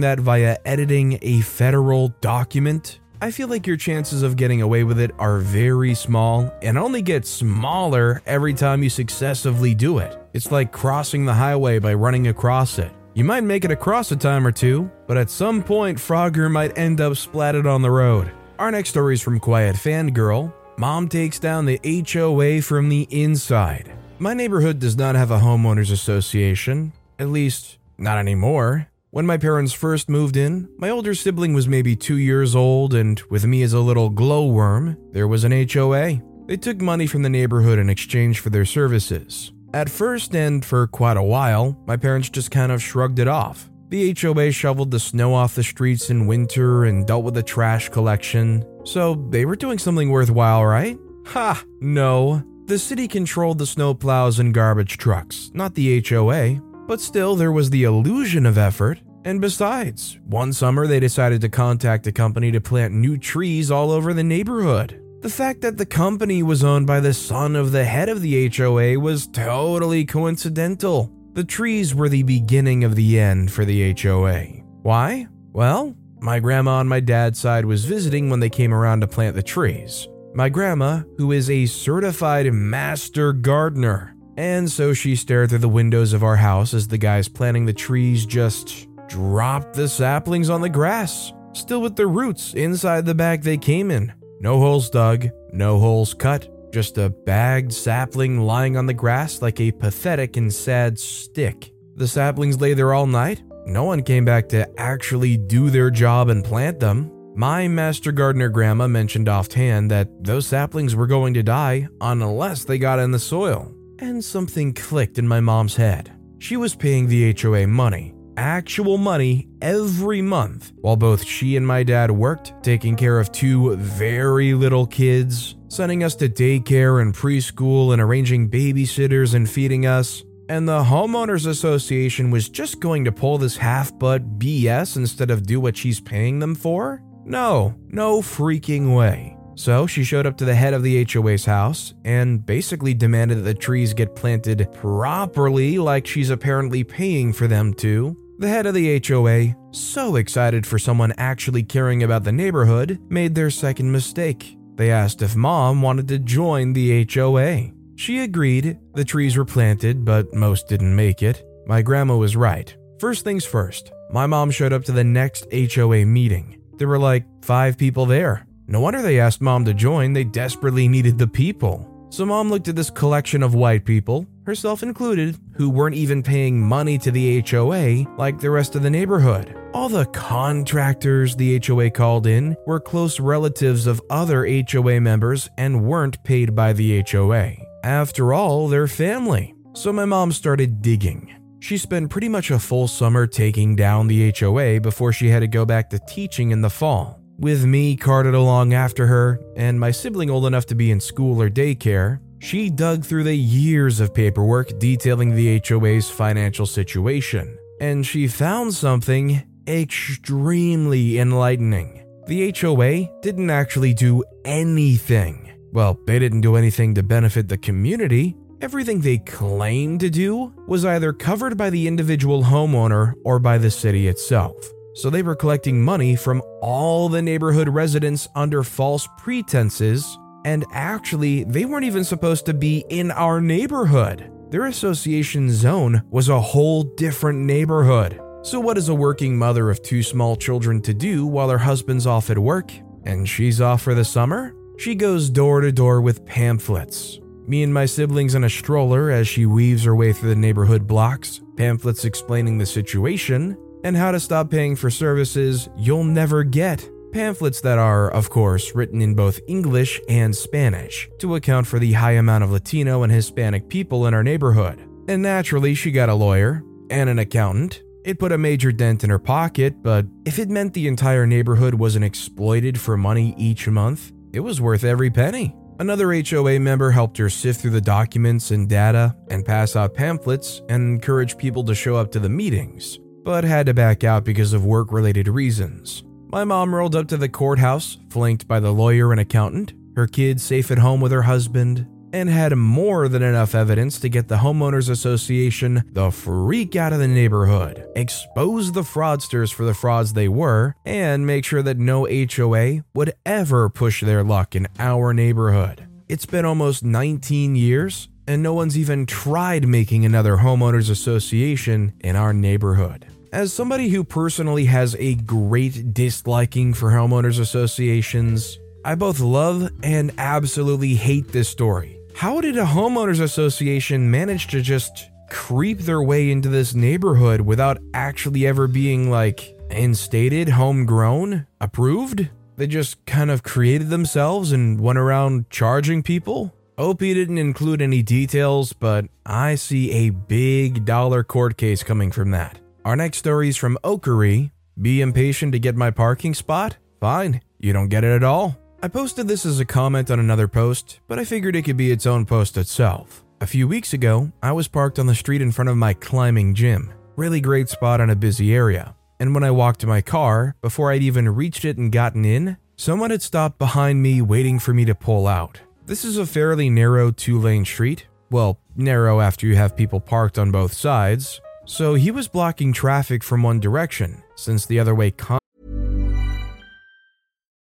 that 0.00 0.20
via 0.20 0.58
editing 0.66 1.18
a 1.22 1.40
federal 1.40 2.08
document, 2.20 3.00
I 3.22 3.30
feel 3.30 3.46
like 3.46 3.68
your 3.68 3.76
chances 3.76 4.24
of 4.24 4.34
getting 4.34 4.62
away 4.62 4.82
with 4.82 4.98
it 4.98 5.12
are 5.16 5.38
very 5.38 5.94
small 5.94 6.52
and 6.60 6.76
only 6.76 7.02
get 7.02 7.24
smaller 7.24 8.20
every 8.26 8.52
time 8.52 8.82
you 8.82 8.90
successively 8.90 9.76
do 9.76 9.98
it. 9.98 10.20
It's 10.32 10.50
like 10.50 10.72
crossing 10.72 11.24
the 11.24 11.32
highway 11.32 11.78
by 11.78 11.94
running 11.94 12.26
across 12.26 12.80
it. 12.80 12.90
You 13.14 13.22
might 13.22 13.44
make 13.44 13.64
it 13.64 13.70
across 13.70 14.10
a 14.10 14.16
time 14.16 14.44
or 14.44 14.50
two, 14.50 14.90
but 15.06 15.16
at 15.16 15.30
some 15.30 15.62
point, 15.62 15.98
Frogger 15.98 16.50
might 16.50 16.76
end 16.76 17.00
up 17.00 17.12
splatted 17.12 17.64
on 17.64 17.80
the 17.80 17.92
road. 17.92 18.32
Our 18.58 18.72
next 18.72 18.90
story 18.90 19.14
is 19.14 19.22
from 19.22 19.38
Quiet 19.38 19.76
Fangirl. 19.76 20.52
Mom 20.76 21.08
takes 21.08 21.38
down 21.38 21.64
the 21.64 21.78
HOA 21.84 22.60
from 22.60 22.88
the 22.88 23.06
inside. 23.08 23.92
My 24.18 24.34
neighborhood 24.34 24.80
does 24.80 24.96
not 24.96 25.14
have 25.14 25.30
a 25.30 25.38
homeowners 25.38 25.92
association, 25.92 26.92
at 27.20 27.28
least 27.28 27.78
not 27.98 28.18
anymore. 28.18 28.88
When 29.12 29.26
my 29.26 29.36
parents 29.36 29.74
first 29.74 30.08
moved 30.08 30.38
in, 30.38 30.70
my 30.78 30.88
older 30.88 31.14
sibling 31.14 31.52
was 31.52 31.68
maybe 31.68 31.94
two 31.94 32.16
years 32.16 32.56
old, 32.56 32.94
and 32.94 33.20
with 33.28 33.44
me 33.44 33.62
as 33.62 33.74
a 33.74 33.78
little 33.78 34.08
glowworm, 34.08 34.96
there 35.12 35.28
was 35.28 35.44
an 35.44 35.52
HOA. 35.52 36.22
They 36.46 36.56
took 36.56 36.80
money 36.80 37.06
from 37.06 37.20
the 37.20 37.28
neighborhood 37.28 37.78
in 37.78 37.90
exchange 37.90 38.40
for 38.40 38.48
their 38.48 38.64
services. 38.64 39.52
At 39.74 39.90
first, 39.90 40.34
and 40.34 40.64
for 40.64 40.86
quite 40.86 41.18
a 41.18 41.22
while, 41.22 41.78
my 41.86 41.98
parents 41.98 42.30
just 42.30 42.50
kind 42.50 42.72
of 42.72 42.82
shrugged 42.82 43.18
it 43.18 43.28
off. 43.28 43.68
The 43.90 44.16
HOA 44.18 44.50
shoveled 44.50 44.90
the 44.90 44.98
snow 44.98 45.34
off 45.34 45.56
the 45.56 45.62
streets 45.62 46.08
in 46.08 46.26
winter 46.26 46.84
and 46.84 47.06
dealt 47.06 47.24
with 47.24 47.34
the 47.34 47.42
trash 47.42 47.90
collection, 47.90 48.64
so 48.86 49.26
they 49.28 49.44
were 49.44 49.56
doing 49.56 49.76
something 49.76 50.08
worthwhile, 50.08 50.64
right? 50.64 50.98
Ha! 51.26 51.62
No. 51.82 52.42
The 52.64 52.78
city 52.78 53.08
controlled 53.08 53.58
the 53.58 53.66
snowplows 53.66 54.38
and 54.38 54.54
garbage 54.54 54.96
trucks, 54.96 55.50
not 55.52 55.74
the 55.74 56.00
HOA, 56.00 56.62
but 56.86 57.00
still 57.00 57.36
there 57.36 57.52
was 57.52 57.70
the 57.70 57.84
illusion 57.84 58.46
of 58.46 58.58
effort. 58.58 59.00
And 59.24 59.40
besides, 59.40 60.18
one 60.24 60.52
summer 60.52 60.86
they 60.86 61.00
decided 61.00 61.40
to 61.42 61.48
contact 61.48 62.06
a 62.06 62.12
company 62.12 62.50
to 62.52 62.60
plant 62.60 62.94
new 62.94 63.16
trees 63.16 63.70
all 63.70 63.90
over 63.90 64.12
the 64.12 64.24
neighborhood. 64.24 65.00
The 65.20 65.28
fact 65.28 65.60
that 65.60 65.76
the 65.76 65.86
company 65.86 66.42
was 66.42 66.64
owned 66.64 66.86
by 66.86 67.00
the 67.00 67.14
son 67.14 67.54
of 67.54 67.70
the 67.70 67.84
head 67.84 68.08
of 68.08 68.20
the 68.22 68.48
HOA 68.48 68.98
was 68.98 69.28
totally 69.28 70.04
coincidental. 70.04 71.12
The 71.34 71.44
trees 71.44 71.94
were 71.94 72.08
the 72.08 72.24
beginning 72.24 72.82
of 72.82 72.96
the 72.96 73.20
end 73.20 73.52
for 73.52 73.64
the 73.64 73.94
HOA. 73.94 74.44
Why? 74.82 75.28
Well, 75.52 75.96
my 76.20 76.40
grandma 76.40 76.78
on 76.78 76.88
my 76.88 77.00
dad's 77.00 77.38
side 77.38 77.64
was 77.64 77.84
visiting 77.84 78.30
when 78.30 78.40
they 78.40 78.50
came 78.50 78.74
around 78.74 79.00
to 79.02 79.06
plant 79.06 79.36
the 79.36 79.42
trees 79.42 80.08
my 80.34 80.48
grandma, 80.48 81.02
who 81.18 81.32
is 81.32 81.50
a 81.50 81.66
certified 81.66 82.52
master 82.52 83.32
gardener. 83.32 84.16
And 84.36 84.70
so 84.70 84.92
she 84.94 85.14
stared 85.16 85.50
through 85.50 85.58
the 85.58 85.68
windows 85.68 86.12
of 86.12 86.22
our 86.22 86.36
house 86.36 86.72
as 86.72 86.88
the 86.88 86.98
guys 86.98 87.28
planting 87.28 87.66
the 87.66 87.72
trees 87.72 88.24
just 88.24 88.88
dropped 89.08 89.74
the 89.74 89.88
saplings 89.88 90.48
on 90.48 90.62
the 90.62 90.68
grass, 90.68 91.32
still 91.52 91.82
with 91.82 91.96
their 91.96 92.08
roots 92.08 92.54
inside 92.54 93.04
the 93.04 93.14
bag 93.14 93.42
they 93.42 93.58
came 93.58 93.90
in. 93.90 94.12
No 94.40 94.58
holes 94.58 94.88
dug, 94.88 95.28
no 95.52 95.78
holes 95.78 96.14
cut, 96.14 96.48
just 96.72 96.96
a 96.96 97.10
bagged 97.10 97.72
sapling 97.72 98.40
lying 98.40 98.76
on 98.76 98.86
the 98.86 98.94
grass 98.94 99.42
like 99.42 99.60
a 99.60 99.70
pathetic 99.70 100.38
and 100.38 100.52
sad 100.52 100.98
stick. 100.98 101.70
The 101.96 102.08
saplings 102.08 102.60
lay 102.60 102.72
there 102.72 102.94
all 102.94 103.06
night. 103.06 103.42
No 103.66 103.84
one 103.84 104.02
came 104.02 104.24
back 104.24 104.48
to 104.48 104.68
actually 104.80 105.36
do 105.36 105.68
their 105.68 105.90
job 105.90 106.30
and 106.30 106.42
plant 106.42 106.80
them. 106.80 107.12
My 107.36 107.68
master 107.68 108.12
gardener 108.12 108.48
grandma 108.48 108.88
mentioned 108.88 109.28
offhand 109.28 109.90
that 109.90 110.08
those 110.24 110.46
saplings 110.46 110.96
were 110.96 111.06
going 111.06 111.34
to 111.34 111.42
die 111.42 111.88
unless 112.00 112.64
they 112.64 112.78
got 112.78 112.98
in 112.98 113.10
the 113.10 113.18
soil. 113.18 113.72
And 114.02 114.24
something 114.24 114.74
clicked 114.74 115.18
in 115.18 115.28
my 115.28 115.38
mom's 115.38 115.76
head. 115.76 116.10
She 116.40 116.56
was 116.56 116.74
paying 116.74 117.06
the 117.06 117.32
HOA 117.40 117.68
money, 117.68 118.16
actual 118.36 118.98
money, 118.98 119.46
every 119.60 120.20
month, 120.20 120.72
while 120.80 120.96
both 120.96 121.24
she 121.24 121.56
and 121.56 121.64
my 121.64 121.84
dad 121.84 122.10
worked, 122.10 122.52
taking 122.64 122.96
care 122.96 123.20
of 123.20 123.30
two 123.30 123.76
very 123.76 124.54
little 124.54 124.88
kids, 124.88 125.54
sending 125.68 126.02
us 126.02 126.16
to 126.16 126.28
daycare 126.28 127.00
and 127.00 127.14
preschool, 127.14 127.92
and 127.92 128.02
arranging 128.02 128.50
babysitters 128.50 129.34
and 129.34 129.48
feeding 129.48 129.86
us. 129.86 130.24
And 130.48 130.66
the 130.66 130.82
Homeowners 130.82 131.46
Association 131.46 132.32
was 132.32 132.48
just 132.48 132.80
going 132.80 133.04
to 133.04 133.12
pull 133.12 133.38
this 133.38 133.56
half 133.56 133.96
butt 134.00 134.36
BS 134.36 134.96
instead 134.96 135.30
of 135.30 135.46
do 135.46 135.60
what 135.60 135.76
she's 135.76 136.00
paying 136.00 136.40
them 136.40 136.56
for? 136.56 137.04
No, 137.24 137.76
no 137.86 138.20
freaking 138.20 138.96
way. 138.96 139.36
So 139.54 139.86
she 139.86 140.04
showed 140.04 140.26
up 140.26 140.36
to 140.38 140.44
the 140.44 140.54
head 140.54 140.74
of 140.74 140.82
the 140.82 141.04
HOA's 141.04 141.44
house 141.44 141.94
and 142.04 142.44
basically 142.44 142.94
demanded 142.94 143.38
that 143.38 143.42
the 143.42 143.54
trees 143.54 143.94
get 143.94 144.16
planted 144.16 144.68
properly, 144.72 145.78
like 145.78 146.06
she's 146.06 146.30
apparently 146.30 146.84
paying 146.84 147.32
for 147.32 147.46
them 147.46 147.74
to. 147.74 148.16
The 148.38 148.48
head 148.48 148.66
of 148.66 148.74
the 148.74 149.00
HOA, 149.06 149.54
so 149.72 150.16
excited 150.16 150.66
for 150.66 150.78
someone 150.78 151.12
actually 151.18 151.62
caring 151.62 152.02
about 152.02 152.24
the 152.24 152.32
neighborhood, 152.32 152.98
made 153.08 153.34
their 153.34 153.50
second 153.50 153.92
mistake. 153.92 154.56
They 154.74 154.90
asked 154.90 155.22
if 155.22 155.36
mom 155.36 155.82
wanted 155.82 156.08
to 156.08 156.18
join 156.18 156.72
the 156.72 157.06
HOA. 157.12 157.70
She 157.96 158.20
agreed. 158.20 158.78
The 158.94 159.04
trees 159.04 159.36
were 159.36 159.44
planted, 159.44 160.04
but 160.04 160.34
most 160.34 160.66
didn't 160.66 160.96
make 160.96 161.22
it. 161.22 161.44
My 161.66 161.82
grandma 161.82 162.16
was 162.16 162.34
right. 162.36 162.74
First 162.98 163.22
things 163.22 163.44
first, 163.44 163.92
my 164.10 164.26
mom 164.26 164.50
showed 164.50 164.72
up 164.72 164.84
to 164.84 164.92
the 164.92 165.04
next 165.04 165.46
HOA 165.52 166.04
meeting. 166.06 166.60
There 166.78 166.88
were 166.88 166.98
like 166.98 167.24
five 167.44 167.78
people 167.78 168.06
there. 168.06 168.46
No 168.66 168.80
wonder 168.80 169.02
they 169.02 169.20
asked 169.20 169.40
mom 169.40 169.64
to 169.64 169.74
join, 169.74 170.12
they 170.12 170.24
desperately 170.24 170.88
needed 170.88 171.18
the 171.18 171.26
people. 171.26 171.88
So 172.10 172.26
mom 172.26 172.50
looked 172.50 172.68
at 172.68 172.76
this 172.76 172.90
collection 172.90 173.42
of 173.42 173.54
white 173.54 173.86
people, 173.86 174.26
herself 174.44 174.82
included, 174.82 175.38
who 175.54 175.70
weren't 175.70 175.96
even 175.96 176.22
paying 176.22 176.60
money 176.60 176.98
to 176.98 177.10
the 177.10 177.40
HOA 177.40 178.04
like 178.18 178.38
the 178.38 178.50
rest 178.50 178.76
of 178.76 178.82
the 178.82 178.90
neighborhood. 178.90 179.56
All 179.72 179.88
the 179.88 180.04
contractors 180.04 181.34
the 181.34 181.58
HOA 181.66 181.90
called 181.90 182.26
in 182.26 182.54
were 182.66 182.80
close 182.80 183.18
relatives 183.18 183.86
of 183.86 184.02
other 184.10 184.46
HOA 184.46 185.00
members 185.00 185.48
and 185.56 185.86
weren't 185.86 186.22
paid 186.22 186.54
by 186.54 186.74
the 186.74 187.02
HOA. 187.10 187.54
After 187.82 188.34
all, 188.34 188.68
they're 188.68 188.88
family. 188.88 189.54
So 189.72 189.90
my 189.90 190.04
mom 190.04 190.32
started 190.32 190.82
digging. 190.82 191.34
She 191.60 191.78
spent 191.78 192.10
pretty 192.10 192.28
much 192.28 192.50
a 192.50 192.58
full 192.58 192.88
summer 192.88 193.26
taking 193.26 193.74
down 193.74 194.06
the 194.06 194.34
HOA 194.38 194.80
before 194.80 195.14
she 195.14 195.28
had 195.28 195.40
to 195.40 195.48
go 195.48 195.64
back 195.64 195.88
to 195.90 195.98
teaching 196.00 196.50
in 196.50 196.60
the 196.60 196.68
fall. 196.68 197.21
With 197.42 197.64
me 197.64 197.96
carted 197.96 198.34
along 198.34 198.72
after 198.72 199.08
her, 199.08 199.40
and 199.56 199.80
my 199.80 199.90
sibling 199.90 200.30
old 200.30 200.46
enough 200.46 200.64
to 200.66 200.76
be 200.76 200.92
in 200.92 201.00
school 201.00 201.42
or 201.42 201.50
daycare, 201.50 202.20
she 202.38 202.70
dug 202.70 203.04
through 203.04 203.24
the 203.24 203.34
years 203.34 203.98
of 203.98 204.14
paperwork 204.14 204.78
detailing 204.78 205.34
the 205.34 205.60
HOA's 205.68 206.08
financial 206.08 206.66
situation, 206.66 207.58
and 207.80 208.06
she 208.06 208.28
found 208.28 208.72
something 208.74 209.42
extremely 209.66 211.18
enlightening. 211.18 212.04
The 212.28 212.54
HOA 212.56 213.20
didn't 213.22 213.50
actually 213.50 213.92
do 213.92 214.22
anything. 214.44 215.50
Well, 215.72 215.98
they 216.06 216.20
didn't 216.20 216.42
do 216.42 216.54
anything 216.54 216.94
to 216.94 217.02
benefit 217.02 217.48
the 217.48 217.58
community, 217.58 218.36
Everything 218.60 219.00
they 219.00 219.18
claimed 219.18 219.98
to 219.98 220.08
do 220.08 220.54
was 220.68 220.84
either 220.84 221.12
covered 221.12 221.56
by 221.56 221.68
the 221.68 221.88
individual 221.88 222.44
homeowner 222.44 223.14
or 223.24 223.40
by 223.40 223.58
the 223.58 223.72
city 223.72 224.06
itself. 224.06 224.54
So 224.94 225.08
they 225.08 225.22
were 225.22 225.34
collecting 225.34 225.82
money 225.82 226.16
from 226.16 226.42
all 226.60 227.08
the 227.08 227.22
neighborhood 227.22 227.68
residents 227.68 228.28
under 228.34 228.62
false 228.62 229.08
pretenses, 229.18 230.18
and 230.44 230.64
actually, 230.72 231.44
they 231.44 231.64
weren't 231.64 231.86
even 231.86 232.04
supposed 232.04 232.46
to 232.46 232.54
be 232.54 232.84
in 232.90 233.10
our 233.10 233.40
neighborhood. 233.40 234.30
Their 234.50 234.66
association 234.66 235.50
zone 235.50 236.02
was 236.10 236.28
a 236.28 236.40
whole 236.40 236.82
different 236.82 237.38
neighborhood. 237.38 238.20
So, 238.42 238.60
what 238.60 238.76
is 238.76 238.88
a 238.88 238.94
working 238.94 239.38
mother 239.38 239.70
of 239.70 239.82
two 239.82 240.02
small 240.02 240.36
children 240.36 240.82
to 240.82 240.92
do 240.92 241.24
while 241.24 241.48
her 241.48 241.58
husband's 241.58 242.06
off 242.06 242.28
at 242.28 242.38
work 242.38 242.72
and 243.04 243.26
she's 243.26 243.60
off 243.60 243.82
for 243.82 243.94
the 243.94 244.04
summer? 244.04 244.54
She 244.78 244.94
goes 244.94 245.30
door 245.30 245.60
to 245.60 245.72
door 245.72 246.00
with 246.00 246.26
pamphlets, 246.26 247.20
me 247.46 247.62
and 247.62 247.72
my 247.72 247.86
siblings 247.86 248.34
in 248.34 248.44
a 248.44 248.50
stroller 248.50 249.10
as 249.10 249.28
she 249.28 249.46
weaves 249.46 249.84
her 249.84 249.94
way 249.94 250.12
through 250.12 250.30
the 250.30 250.36
neighborhood 250.36 250.86
blocks, 250.86 251.40
pamphlets 251.56 252.04
explaining 252.04 252.58
the 252.58 252.66
situation 252.66 253.56
and 253.84 253.96
how 253.96 254.10
to 254.12 254.20
stop 254.20 254.50
paying 254.50 254.76
for 254.76 254.90
services 254.90 255.68
you'll 255.76 256.04
never 256.04 256.44
get. 256.44 256.88
Pamphlets 257.12 257.60
that 257.60 257.78
are, 257.78 258.10
of 258.10 258.30
course, 258.30 258.74
written 258.74 259.02
in 259.02 259.14
both 259.14 259.38
English 259.46 260.00
and 260.08 260.34
Spanish 260.34 261.10
to 261.18 261.34
account 261.34 261.66
for 261.66 261.78
the 261.78 261.92
high 261.92 262.12
amount 262.12 262.42
of 262.42 262.50
Latino 262.50 263.02
and 263.02 263.12
Hispanic 263.12 263.68
people 263.68 264.06
in 264.06 264.14
our 264.14 264.22
neighborhood. 264.22 264.80
And 265.08 265.22
naturally, 265.22 265.74
she 265.74 265.90
got 265.90 266.08
a 266.08 266.14
lawyer 266.14 266.62
and 266.88 267.10
an 267.10 267.18
accountant. 267.18 267.82
It 268.04 268.18
put 268.18 268.32
a 268.32 268.38
major 268.38 268.72
dent 268.72 269.04
in 269.04 269.10
her 269.10 269.18
pocket, 269.18 269.82
but 269.82 270.06
if 270.24 270.38
it 270.38 270.48
meant 270.48 270.74
the 270.74 270.88
entire 270.88 271.26
neighborhood 271.26 271.74
wasn't 271.74 272.04
exploited 272.04 272.80
for 272.80 272.96
money 272.96 273.34
each 273.36 273.68
month, 273.68 274.12
it 274.32 274.40
was 274.40 274.60
worth 274.60 274.82
every 274.82 275.10
penny. 275.10 275.54
Another 275.78 276.12
HOA 276.12 276.60
member 276.60 276.90
helped 276.90 277.18
her 277.18 277.28
sift 277.28 277.60
through 277.60 277.70
the 277.72 277.80
documents 277.80 278.50
and 278.50 278.68
data 278.68 279.16
and 279.30 279.44
pass 279.44 279.74
out 279.74 279.94
pamphlets 279.94 280.62
and 280.68 280.82
encourage 280.82 281.36
people 281.36 281.64
to 281.64 281.74
show 281.74 281.96
up 281.96 282.12
to 282.12 282.20
the 282.20 282.28
meetings, 282.28 282.98
but 283.24 283.44
had 283.44 283.66
to 283.66 283.74
back 283.74 284.04
out 284.04 284.24
because 284.24 284.52
of 284.52 284.64
work 284.64 284.92
related 284.92 285.28
reasons. 285.28 286.04
My 286.30 286.44
mom 286.44 286.74
rolled 286.74 286.96
up 286.96 287.08
to 287.08 287.16
the 287.16 287.28
courthouse, 287.28 287.98
flanked 288.08 288.48
by 288.48 288.58
the 288.58 288.72
lawyer 288.72 289.12
and 289.12 289.20
accountant, 289.20 289.74
her 289.96 290.06
kids 290.06 290.42
safe 290.42 290.70
at 290.70 290.78
home 290.78 291.00
with 291.00 291.12
her 291.12 291.22
husband, 291.22 291.86
and 292.12 292.28
had 292.28 292.54
more 292.56 293.08
than 293.08 293.22
enough 293.22 293.54
evidence 293.54 293.98
to 294.00 294.08
get 294.08 294.28
the 294.28 294.36
Homeowners 294.36 294.90
Association 294.90 295.82
the 295.92 296.10
freak 296.10 296.76
out 296.76 296.92
of 296.92 296.98
the 296.98 297.08
neighborhood, 297.08 297.86
expose 297.96 298.72
the 298.72 298.82
fraudsters 298.82 299.52
for 299.52 299.64
the 299.64 299.74
frauds 299.74 300.12
they 300.12 300.28
were, 300.28 300.74
and 300.84 301.26
make 301.26 301.44
sure 301.44 301.62
that 301.62 301.78
no 301.78 302.06
HOA 302.06 302.82
would 302.94 303.12
ever 303.24 303.68
push 303.68 304.02
their 304.02 304.22
luck 304.22 304.54
in 304.54 304.68
our 304.78 305.14
neighborhood. 305.14 305.86
It's 306.08 306.26
been 306.26 306.44
almost 306.44 306.84
19 306.84 307.56
years, 307.56 308.08
and 308.26 308.42
no 308.42 308.54
one's 308.54 308.78
even 308.78 309.06
tried 309.06 309.66
making 309.66 310.04
another 310.04 310.36
Homeowners 310.38 310.90
Association 310.90 311.92
in 312.00 312.16
our 312.16 312.32
neighborhood. 312.32 313.06
As 313.32 313.50
somebody 313.50 313.88
who 313.88 314.04
personally 314.04 314.66
has 314.66 314.94
a 314.98 315.14
great 315.14 315.94
disliking 315.94 316.74
for 316.74 316.90
homeowners 316.90 317.40
associations, 317.40 318.58
I 318.84 318.94
both 318.94 319.20
love 319.20 319.70
and 319.82 320.12
absolutely 320.18 320.96
hate 320.96 321.28
this 321.28 321.48
story. 321.48 321.98
How 322.14 322.42
did 322.42 322.58
a 322.58 322.66
homeowners 322.66 323.22
association 323.22 324.10
manage 324.10 324.48
to 324.48 324.60
just 324.60 325.08
creep 325.30 325.78
their 325.78 326.02
way 326.02 326.30
into 326.30 326.50
this 326.50 326.74
neighborhood 326.74 327.40
without 327.40 327.78
actually 327.94 328.46
ever 328.46 328.68
being 328.68 329.10
like 329.10 329.56
instated, 329.70 330.50
homegrown, 330.50 331.46
approved? 331.58 332.28
They 332.56 332.66
just 332.66 333.02
kind 333.06 333.30
of 333.30 333.42
created 333.42 333.88
themselves 333.88 334.52
and 334.52 334.78
went 334.78 334.98
around 334.98 335.48
charging 335.48 336.02
people? 336.02 336.54
Opie 336.76 337.14
didn't 337.14 337.38
include 337.38 337.80
any 337.80 338.02
details, 338.02 338.74
but 338.74 339.06
I 339.24 339.54
see 339.54 339.90
a 339.90 340.10
big 340.10 340.84
dollar 340.84 341.24
court 341.24 341.56
case 341.56 341.82
coming 341.82 342.10
from 342.10 342.30
that. 342.32 342.61
Our 342.84 342.96
next 342.96 343.18
story 343.18 343.48
is 343.48 343.56
from 343.56 343.78
Okery. 343.84 344.50
Be 344.80 345.02
impatient 345.02 345.52
to 345.52 345.60
get 345.60 345.76
my 345.76 345.92
parking 345.92 346.34
spot? 346.34 346.78
Fine, 347.00 347.40
you 347.60 347.72
don't 347.72 347.88
get 347.88 348.02
it 348.02 348.10
at 348.10 348.24
all. 348.24 348.56
I 348.82 348.88
posted 348.88 349.28
this 349.28 349.46
as 349.46 349.60
a 349.60 349.64
comment 349.64 350.10
on 350.10 350.18
another 350.18 350.48
post, 350.48 350.98
but 351.06 351.16
I 351.16 351.24
figured 351.24 351.54
it 351.54 351.62
could 351.62 351.76
be 351.76 351.92
its 351.92 352.06
own 352.06 352.26
post 352.26 352.56
itself. 352.56 353.24
A 353.40 353.46
few 353.46 353.68
weeks 353.68 353.92
ago, 353.92 354.32
I 354.42 354.50
was 354.50 354.66
parked 354.66 354.98
on 354.98 355.06
the 355.06 355.14
street 355.14 355.40
in 355.40 355.52
front 355.52 355.68
of 355.68 355.76
my 355.76 355.94
climbing 355.94 356.54
gym. 356.54 356.92
Really 357.14 357.40
great 357.40 357.68
spot 357.68 358.00
on 358.00 358.10
a 358.10 358.16
busy 358.16 358.52
area. 358.52 358.96
And 359.20 359.32
when 359.32 359.44
I 359.44 359.52
walked 359.52 359.80
to 359.82 359.86
my 359.86 360.00
car, 360.00 360.56
before 360.60 360.90
I'd 360.90 361.02
even 361.02 361.28
reached 361.28 361.64
it 361.64 361.76
and 361.76 361.92
gotten 361.92 362.24
in, 362.24 362.56
someone 362.74 363.10
had 363.10 363.22
stopped 363.22 363.60
behind 363.60 364.02
me 364.02 364.22
waiting 364.22 364.58
for 364.58 364.74
me 364.74 364.84
to 364.86 364.94
pull 364.96 365.28
out. 365.28 365.60
This 365.86 366.04
is 366.04 366.18
a 366.18 366.26
fairly 366.26 366.68
narrow 366.68 367.12
two 367.12 367.38
lane 367.38 367.64
street. 367.64 368.08
Well, 368.30 368.58
narrow 368.74 369.20
after 369.20 369.46
you 369.46 369.54
have 369.54 369.76
people 369.76 370.00
parked 370.00 370.38
on 370.38 370.50
both 370.50 370.72
sides, 370.72 371.40
so 371.64 371.94
he 371.94 372.10
was 372.10 372.28
blocking 372.28 372.72
traffic 372.72 373.22
from 373.24 373.42
one 373.42 373.60
direction, 373.60 374.22
since 374.36 374.66
the 374.66 374.78
other 374.78 374.94
way. 374.94 375.10
Con- 375.10 375.38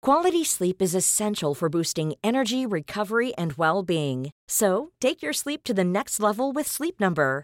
Quality 0.01 0.45
sleep 0.45 0.81
is 0.81 0.95
essential 0.95 1.53
for 1.53 1.67
boosting 1.69 2.13
energy, 2.23 2.65
recovery, 2.65 3.33
and 3.35 3.53
well 3.53 3.83
being. 3.83 4.31
So, 4.47 4.91
take 5.01 5.21
your 5.21 5.33
sleep 5.33 5.63
to 5.65 5.73
the 5.73 5.83
next 5.83 6.19
level 6.19 6.53
with 6.53 6.67
Sleep 6.67 6.99
Number. 6.99 7.43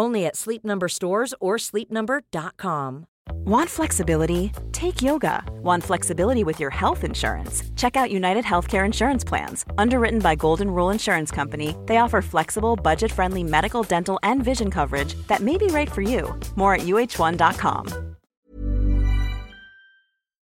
Only 0.00 0.24
at 0.24 0.34
Sleep 0.34 0.64
Number 0.64 0.88
stores 0.88 1.34
or 1.40 1.56
sleepnumber.com. 1.58 3.06
Want 3.44 3.68
flexibility? 3.68 4.50
Take 4.72 5.02
yoga. 5.02 5.44
Want 5.62 5.84
flexibility 5.84 6.42
with 6.42 6.58
your 6.58 6.70
health 6.70 7.04
insurance? 7.04 7.62
Check 7.76 7.96
out 7.96 8.10
United 8.10 8.44
Healthcare 8.44 8.86
Insurance 8.86 9.24
Plans. 9.24 9.66
Underwritten 9.76 10.20
by 10.20 10.36
Golden 10.36 10.70
Rule 10.70 10.88
Insurance 10.88 11.30
Company, 11.30 11.76
they 11.84 11.98
offer 11.98 12.22
flexible, 12.22 12.76
budget 12.76 13.12
friendly 13.12 13.44
medical, 13.44 13.82
dental, 13.82 14.18
and 14.22 14.42
vision 14.42 14.70
coverage 14.70 15.14
that 15.26 15.40
may 15.40 15.58
be 15.58 15.66
right 15.66 15.90
for 15.90 16.02
you. 16.02 16.34
More 16.56 16.74
at 16.74 16.80
uhone.com. 16.80 18.16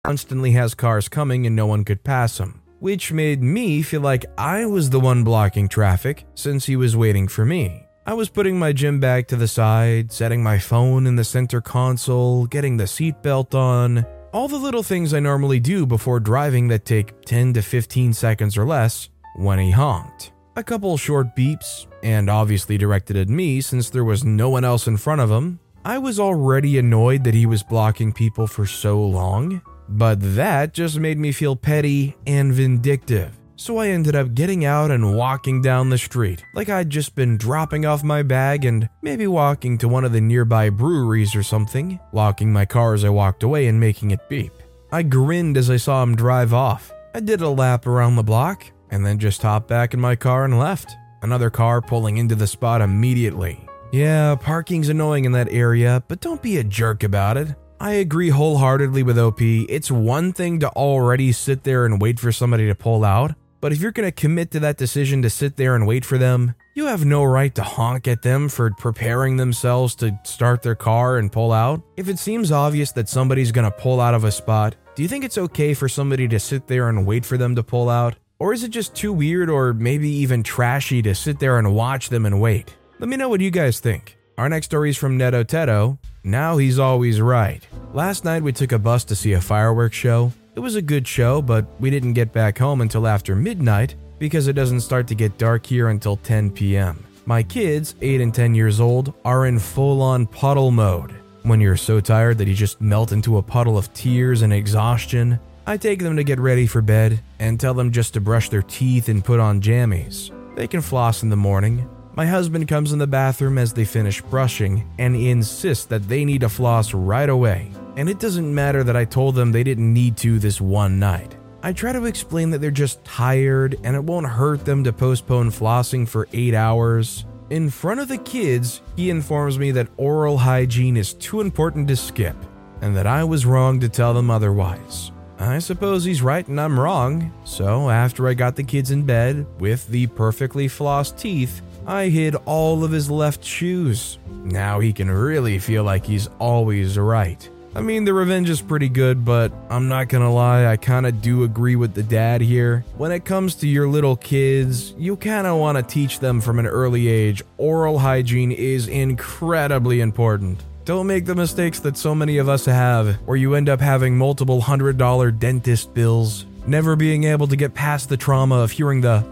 constantly 0.05 0.51
has 0.51 0.75
cars 0.75 1.09
coming 1.09 1.45
and 1.45 1.55
no 1.55 1.65
one 1.67 1.83
could 1.83 2.03
pass 2.03 2.39
him, 2.39 2.61
which 2.79 3.11
made 3.11 3.41
me 3.41 3.81
feel 3.81 4.01
like 4.01 4.25
I 4.37 4.65
was 4.65 4.89
the 4.89 4.99
one 4.99 5.23
blocking 5.23 5.67
traffic 5.67 6.25
since 6.35 6.65
he 6.67 6.75
was 6.75 6.95
waiting 6.95 7.27
for 7.27 7.45
me. 7.45 7.88
I 8.09 8.13
was 8.13 8.27
putting 8.27 8.57
my 8.57 8.73
gym 8.73 8.99
bag 8.99 9.27
to 9.27 9.35
the 9.35 9.47
side, 9.47 10.11
setting 10.11 10.41
my 10.41 10.57
phone 10.57 11.05
in 11.05 11.15
the 11.15 11.23
center 11.23 11.61
console, 11.61 12.47
getting 12.47 12.75
the 12.75 12.85
seatbelt 12.85 13.53
on, 13.53 14.03
all 14.33 14.47
the 14.47 14.57
little 14.57 14.81
things 14.81 15.13
I 15.13 15.19
normally 15.19 15.59
do 15.59 15.85
before 15.85 16.19
driving 16.19 16.69
that 16.69 16.85
take 16.85 17.21
10 17.25 17.53
to 17.53 17.61
15 17.61 18.13
seconds 18.13 18.57
or 18.57 18.65
less 18.65 19.09
when 19.35 19.59
he 19.59 19.69
honked. 19.69 20.31
A 20.55 20.63
couple 20.63 20.97
short 20.97 21.35
beeps, 21.35 21.85
and 22.01 22.31
obviously 22.31 22.79
directed 22.79 23.15
at 23.15 23.29
me 23.29 23.61
since 23.61 23.91
there 23.91 24.03
was 24.03 24.23
no 24.23 24.49
one 24.49 24.65
else 24.65 24.87
in 24.87 24.97
front 24.97 25.21
of 25.21 25.29
him. 25.29 25.59
I 25.85 25.99
was 25.99 26.19
already 26.19 26.79
annoyed 26.79 27.23
that 27.25 27.35
he 27.35 27.45
was 27.45 27.61
blocking 27.61 28.11
people 28.11 28.47
for 28.47 28.65
so 28.65 28.99
long, 28.99 29.61
but 29.87 30.17
that 30.33 30.73
just 30.73 30.97
made 30.97 31.19
me 31.19 31.31
feel 31.31 31.55
petty 31.55 32.17
and 32.25 32.51
vindictive. 32.53 33.38
So 33.59 33.77
I 33.77 33.89
ended 33.89 34.15
up 34.15 34.35
getting 34.35 34.63
out 34.63 34.89
and 34.89 35.17
walking 35.17 35.61
down 35.61 35.89
the 35.89 35.97
street, 35.97 36.45
like 36.53 36.69
I'd 36.69 36.89
just 36.89 37.13
been 37.13 37.35
dropping 37.35 37.85
off 37.85 38.05
my 38.05 38.23
bag 38.23 38.63
and 38.63 38.87
maybe 39.01 39.27
walking 39.27 39.77
to 39.79 39.89
one 39.89 40.05
of 40.05 40.13
the 40.13 40.21
nearby 40.21 40.69
breweries 40.69 41.35
or 41.35 41.43
something, 41.43 41.99
locking 42.13 42.53
my 42.53 42.65
car 42.65 42.93
as 42.93 43.03
I 43.03 43.09
walked 43.09 43.43
away 43.43 43.67
and 43.67 43.77
making 43.77 44.11
it 44.11 44.29
beep. 44.29 44.53
I 44.93 45.03
grinned 45.03 45.57
as 45.57 45.69
I 45.69 45.75
saw 45.75 46.01
him 46.01 46.15
drive 46.15 46.53
off. 46.53 46.93
I 47.13 47.19
did 47.19 47.41
a 47.41 47.49
lap 47.49 47.85
around 47.85 48.15
the 48.15 48.23
block 48.23 48.63
and 48.91 49.05
then 49.05 49.19
just 49.19 49.41
hopped 49.41 49.67
back 49.67 49.93
in 49.93 49.99
my 49.99 50.15
car 50.15 50.45
and 50.45 50.57
left. 50.57 50.95
Another 51.21 51.49
car 51.49 51.81
pulling 51.81 52.15
into 52.15 52.35
the 52.35 52.47
spot 52.47 52.81
immediately. 52.81 53.59
Yeah, 53.91 54.35
parking's 54.35 54.87
annoying 54.87 55.25
in 55.25 55.33
that 55.33 55.51
area, 55.51 56.01
but 56.07 56.21
don't 56.21 56.41
be 56.41 56.59
a 56.59 56.63
jerk 56.63 57.03
about 57.03 57.35
it. 57.35 57.49
I 57.81 57.91
agree 57.91 58.29
wholeheartedly 58.29 59.03
with 59.03 59.19
OP. 59.19 59.41
It's 59.41 59.91
one 59.91 60.31
thing 60.31 60.61
to 60.61 60.69
already 60.69 61.33
sit 61.33 61.65
there 61.65 61.85
and 61.85 61.99
wait 61.99 62.21
for 62.21 62.31
somebody 62.31 62.67
to 62.67 62.75
pull 62.75 63.03
out, 63.03 63.35
but 63.61 63.71
if 63.71 63.81
you're 63.81 63.91
going 63.91 64.07
to 64.07 64.11
commit 64.11 64.51
to 64.51 64.59
that 64.61 64.77
decision 64.77 65.21
to 65.21 65.29
sit 65.29 65.57
there 65.57 65.75
and 65.75 65.85
wait 65.85 66.05
for 66.05 66.17
them, 66.17 66.55
you 66.75 66.85
have 66.85 67.05
no 67.05 67.23
right 67.23 67.53
to 67.55 67.63
honk 67.63 68.07
at 68.07 68.21
them 68.21 68.49
for 68.49 68.71
preparing 68.71 69.37
themselves 69.37 69.95
to 69.95 70.17
start 70.23 70.61
their 70.61 70.75
car 70.75 71.17
and 71.17 71.31
pull 71.31 71.51
out. 71.51 71.81
If 71.97 72.07
it 72.07 72.19
seems 72.19 72.51
obvious 72.51 72.91
that 72.93 73.09
somebody's 73.09 73.51
going 73.51 73.69
to 73.69 73.77
pull 73.77 73.99
out 73.99 74.13
of 74.13 74.23
a 74.23 74.31
spot, 74.31 74.75
do 74.95 75.03
you 75.03 75.09
think 75.09 75.23
it's 75.23 75.37
okay 75.37 75.73
for 75.73 75.89
somebody 75.89 76.27
to 76.27 76.39
sit 76.39 76.67
there 76.67 76.89
and 76.89 77.05
wait 77.05 77.25
for 77.25 77.37
them 77.37 77.55
to 77.55 77.63
pull 77.63 77.89
out? 77.89 78.15
Or 78.39 78.53
is 78.53 78.63
it 78.63 78.69
just 78.69 78.95
too 78.95 79.11
weird 79.11 79.49
or 79.49 79.73
maybe 79.73 80.09
even 80.09 80.43
trashy 80.43 81.01
to 81.01 81.13
sit 81.13 81.39
there 81.39 81.57
and 81.57 81.75
watch 81.75 82.09
them 82.09 82.25
and 82.25 82.39
wait? 82.39 82.75
Let 82.99 83.09
me 83.09 83.17
know 83.17 83.29
what 83.29 83.41
you 83.41 83.51
guys 83.51 83.79
think. 83.79 84.17
Our 84.37 84.47
next 84.47 84.67
story 84.67 84.89
is 84.89 84.97
from 84.97 85.17
Neto 85.17 85.43
Teto. 85.43 85.97
Now 86.23 86.55
he's 86.55 86.79
always 86.79 87.19
right. 87.19 87.65
Last 87.93 88.23
night 88.23 88.43
we 88.43 88.53
took 88.53 88.71
a 88.71 88.79
bus 88.79 89.03
to 89.05 89.15
see 89.15 89.33
a 89.33 89.41
fireworks 89.41 89.97
show. 89.97 90.31
It 90.59 90.61
was 90.61 90.75
a 90.75 90.81
good 90.81 91.07
show, 91.07 91.41
but 91.41 91.65
we 91.79 91.89
didn't 91.89 92.15
get 92.15 92.33
back 92.33 92.57
home 92.57 92.81
until 92.81 93.07
after 93.07 93.33
midnight 93.33 93.95
because 94.17 94.49
it 94.49 94.57
doesn't 94.57 94.81
start 94.81 95.07
to 95.07 95.15
get 95.15 95.37
dark 95.37 95.65
here 95.65 95.87
until 95.87 96.17
10 96.17 96.51
p.m. 96.51 97.01
My 97.25 97.43
kids, 97.43 97.95
8 98.01 98.19
and 98.19 98.33
10 98.33 98.55
years 98.55 98.81
old, 98.81 99.13
are 99.23 99.45
in 99.45 99.57
full 99.57 100.01
on 100.01 100.27
puddle 100.27 100.71
mode. 100.71 101.15
When 101.43 101.61
you're 101.61 101.77
so 101.77 102.01
tired 102.01 102.39
that 102.39 102.49
you 102.49 102.53
just 102.53 102.81
melt 102.81 103.13
into 103.13 103.37
a 103.37 103.41
puddle 103.41 103.77
of 103.77 103.93
tears 103.93 104.41
and 104.41 104.51
exhaustion, 104.51 105.39
I 105.65 105.77
take 105.77 105.99
them 105.99 106.17
to 106.17 106.25
get 106.25 106.41
ready 106.41 106.67
for 106.67 106.81
bed 106.81 107.23
and 107.39 107.57
tell 107.57 107.73
them 107.73 107.93
just 107.93 108.13
to 108.15 108.19
brush 108.19 108.49
their 108.49 108.63
teeth 108.63 109.07
and 109.07 109.23
put 109.23 109.39
on 109.39 109.61
jammies. 109.61 110.29
They 110.57 110.67
can 110.67 110.81
floss 110.81 111.23
in 111.23 111.29
the 111.29 111.37
morning. 111.37 111.87
My 112.15 112.25
husband 112.25 112.67
comes 112.67 112.91
in 112.91 112.99
the 112.99 113.07
bathroom 113.07 113.57
as 113.57 113.71
they 113.71 113.85
finish 113.85 114.21
brushing 114.23 114.91
and 114.97 115.15
insists 115.15 115.85
that 115.85 116.09
they 116.09 116.25
need 116.25 116.41
to 116.41 116.49
floss 116.49 116.93
right 116.93 117.29
away. 117.29 117.71
And 117.99 118.07
it 118.07 118.17
doesn't 118.17 118.55
matter 118.55 118.81
that 118.85 118.95
I 118.95 119.03
told 119.03 119.35
them 119.35 119.51
they 119.51 119.61
didn't 119.61 119.93
need 119.93 120.15
to 120.19 120.39
this 120.39 120.61
one 120.61 120.99
night. 120.99 121.35
I 121.61 121.73
try 121.73 121.91
to 121.91 122.05
explain 122.05 122.49
that 122.51 122.59
they're 122.59 122.71
just 122.71 123.03
tired 123.03 123.77
and 123.83 123.93
it 123.93 124.01
won't 124.01 124.25
hurt 124.25 124.63
them 124.63 124.85
to 124.85 124.93
postpone 124.93 125.51
flossing 125.51 126.07
for 126.07 126.25
eight 126.31 126.53
hours. 126.53 127.25
In 127.49 127.69
front 127.69 127.99
of 127.99 128.07
the 128.07 128.19
kids, 128.19 128.81
he 128.95 129.09
informs 129.09 129.59
me 129.59 129.71
that 129.71 129.89
oral 129.97 130.37
hygiene 130.37 130.95
is 130.95 131.13
too 131.13 131.41
important 131.41 131.89
to 131.89 131.97
skip 131.97 132.37
and 132.79 132.95
that 132.95 133.05
I 133.05 133.25
was 133.25 133.45
wrong 133.45 133.81
to 133.81 133.89
tell 133.89 134.13
them 134.13 134.31
otherwise. 134.31 135.11
I 135.37 135.59
suppose 135.59 136.05
he's 136.05 136.21
right 136.21 136.47
and 136.47 136.61
I'm 136.61 136.79
wrong, 136.79 137.33
so 137.43 137.89
after 137.89 138.29
I 138.29 138.33
got 138.33 138.55
the 138.55 138.63
kids 138.63 138.91
in 138.91 139.03
bed 139.03 139.45
with 139.59 139.85
the 139.89 140.07
perfectly 140.07 140.69
flossed 140.69 141.19
teeth, 141.19 141.61
I 141.85 142.07
hid 142.07 142.35
all 142.45 142.85
of 142.85 142.91
his 142.91 143.11
left 143.11 143.43
shoes. 143.43 144.19
Now 144.29 144.79
he 144.79 144.93
can 144.93 145.11
really 145.11 145.59
feel 145.59 145.83
like 145.83 146.05
he's 146.05 146.29
always 146.39 146.97
right. 146.97 147.49
I 147.75 147.81
mean, 147.81 148.03
the 148.03 148.13
revenge 148.13 148.49
is 148.49 148.61
pretty 148.61 148.89
good, 148.89 149.23
but 149.23 149.51
I'm 149.69 149.87
not 149.87 150.09
gonna 150.09 150.31
lie, 150.33 150.65
I 150.65 150.75
kinda 150.75 151.11
do 151.11 151.43
agree 151.43 151.75
with 151.75 151.93
the 151.93 152.01
dad 152.03 152.41
here. 152.41 152.83
When 152.97 153.11
it 153.11 153.25
comes 153.25 153.53
to 153.55 153.67
your 153.67 153.87
little 153.87 154.15
kids, 154.15 154.95
you 154.97 155.15
kinda 155.15 155.55
wanna 155.55 155.83
teach 155.83 156.19
them 156.19 156.41
from 156.41 156.57
an 156.57 156.65
early 156.65 157.07
age 157.07 157.43
oral 157.57 157.99
hygiene 157.99 158.51
is 158.51 158.87
incredibly 158.87 160.01
important. 160.01 160.63
Don't 160.85 161.05
make 161.05 161.25
the 161.25 161.35
mistakes 161.35 161.79
that 161.81 161.97
so 161.97 162.15
many 162.15 162.37
of 162.39 162.49
us 162.49 162.65
have, 162.65 163.17
where 163.25 163.37
you 163.37 163.53
end 163.53 163.69
up 163.69 163.79
having 163.79 164.17
multiple 164.17 164.61
hundred 164.61 164.97
dollar 164.97 165.29
dentist 165.29 165.93
bills, 165.93 166.47
never 166.65 166.95
being 166.95 167.25
able 167.25 167.45
to 167.47 167.55
get 167.55 167.75
past 167.75 168.09
the 168.09 168.17
trauma 168.17 168.55
of 168.55 168.71
hearing 168.71 169.01
the 169.01 169.23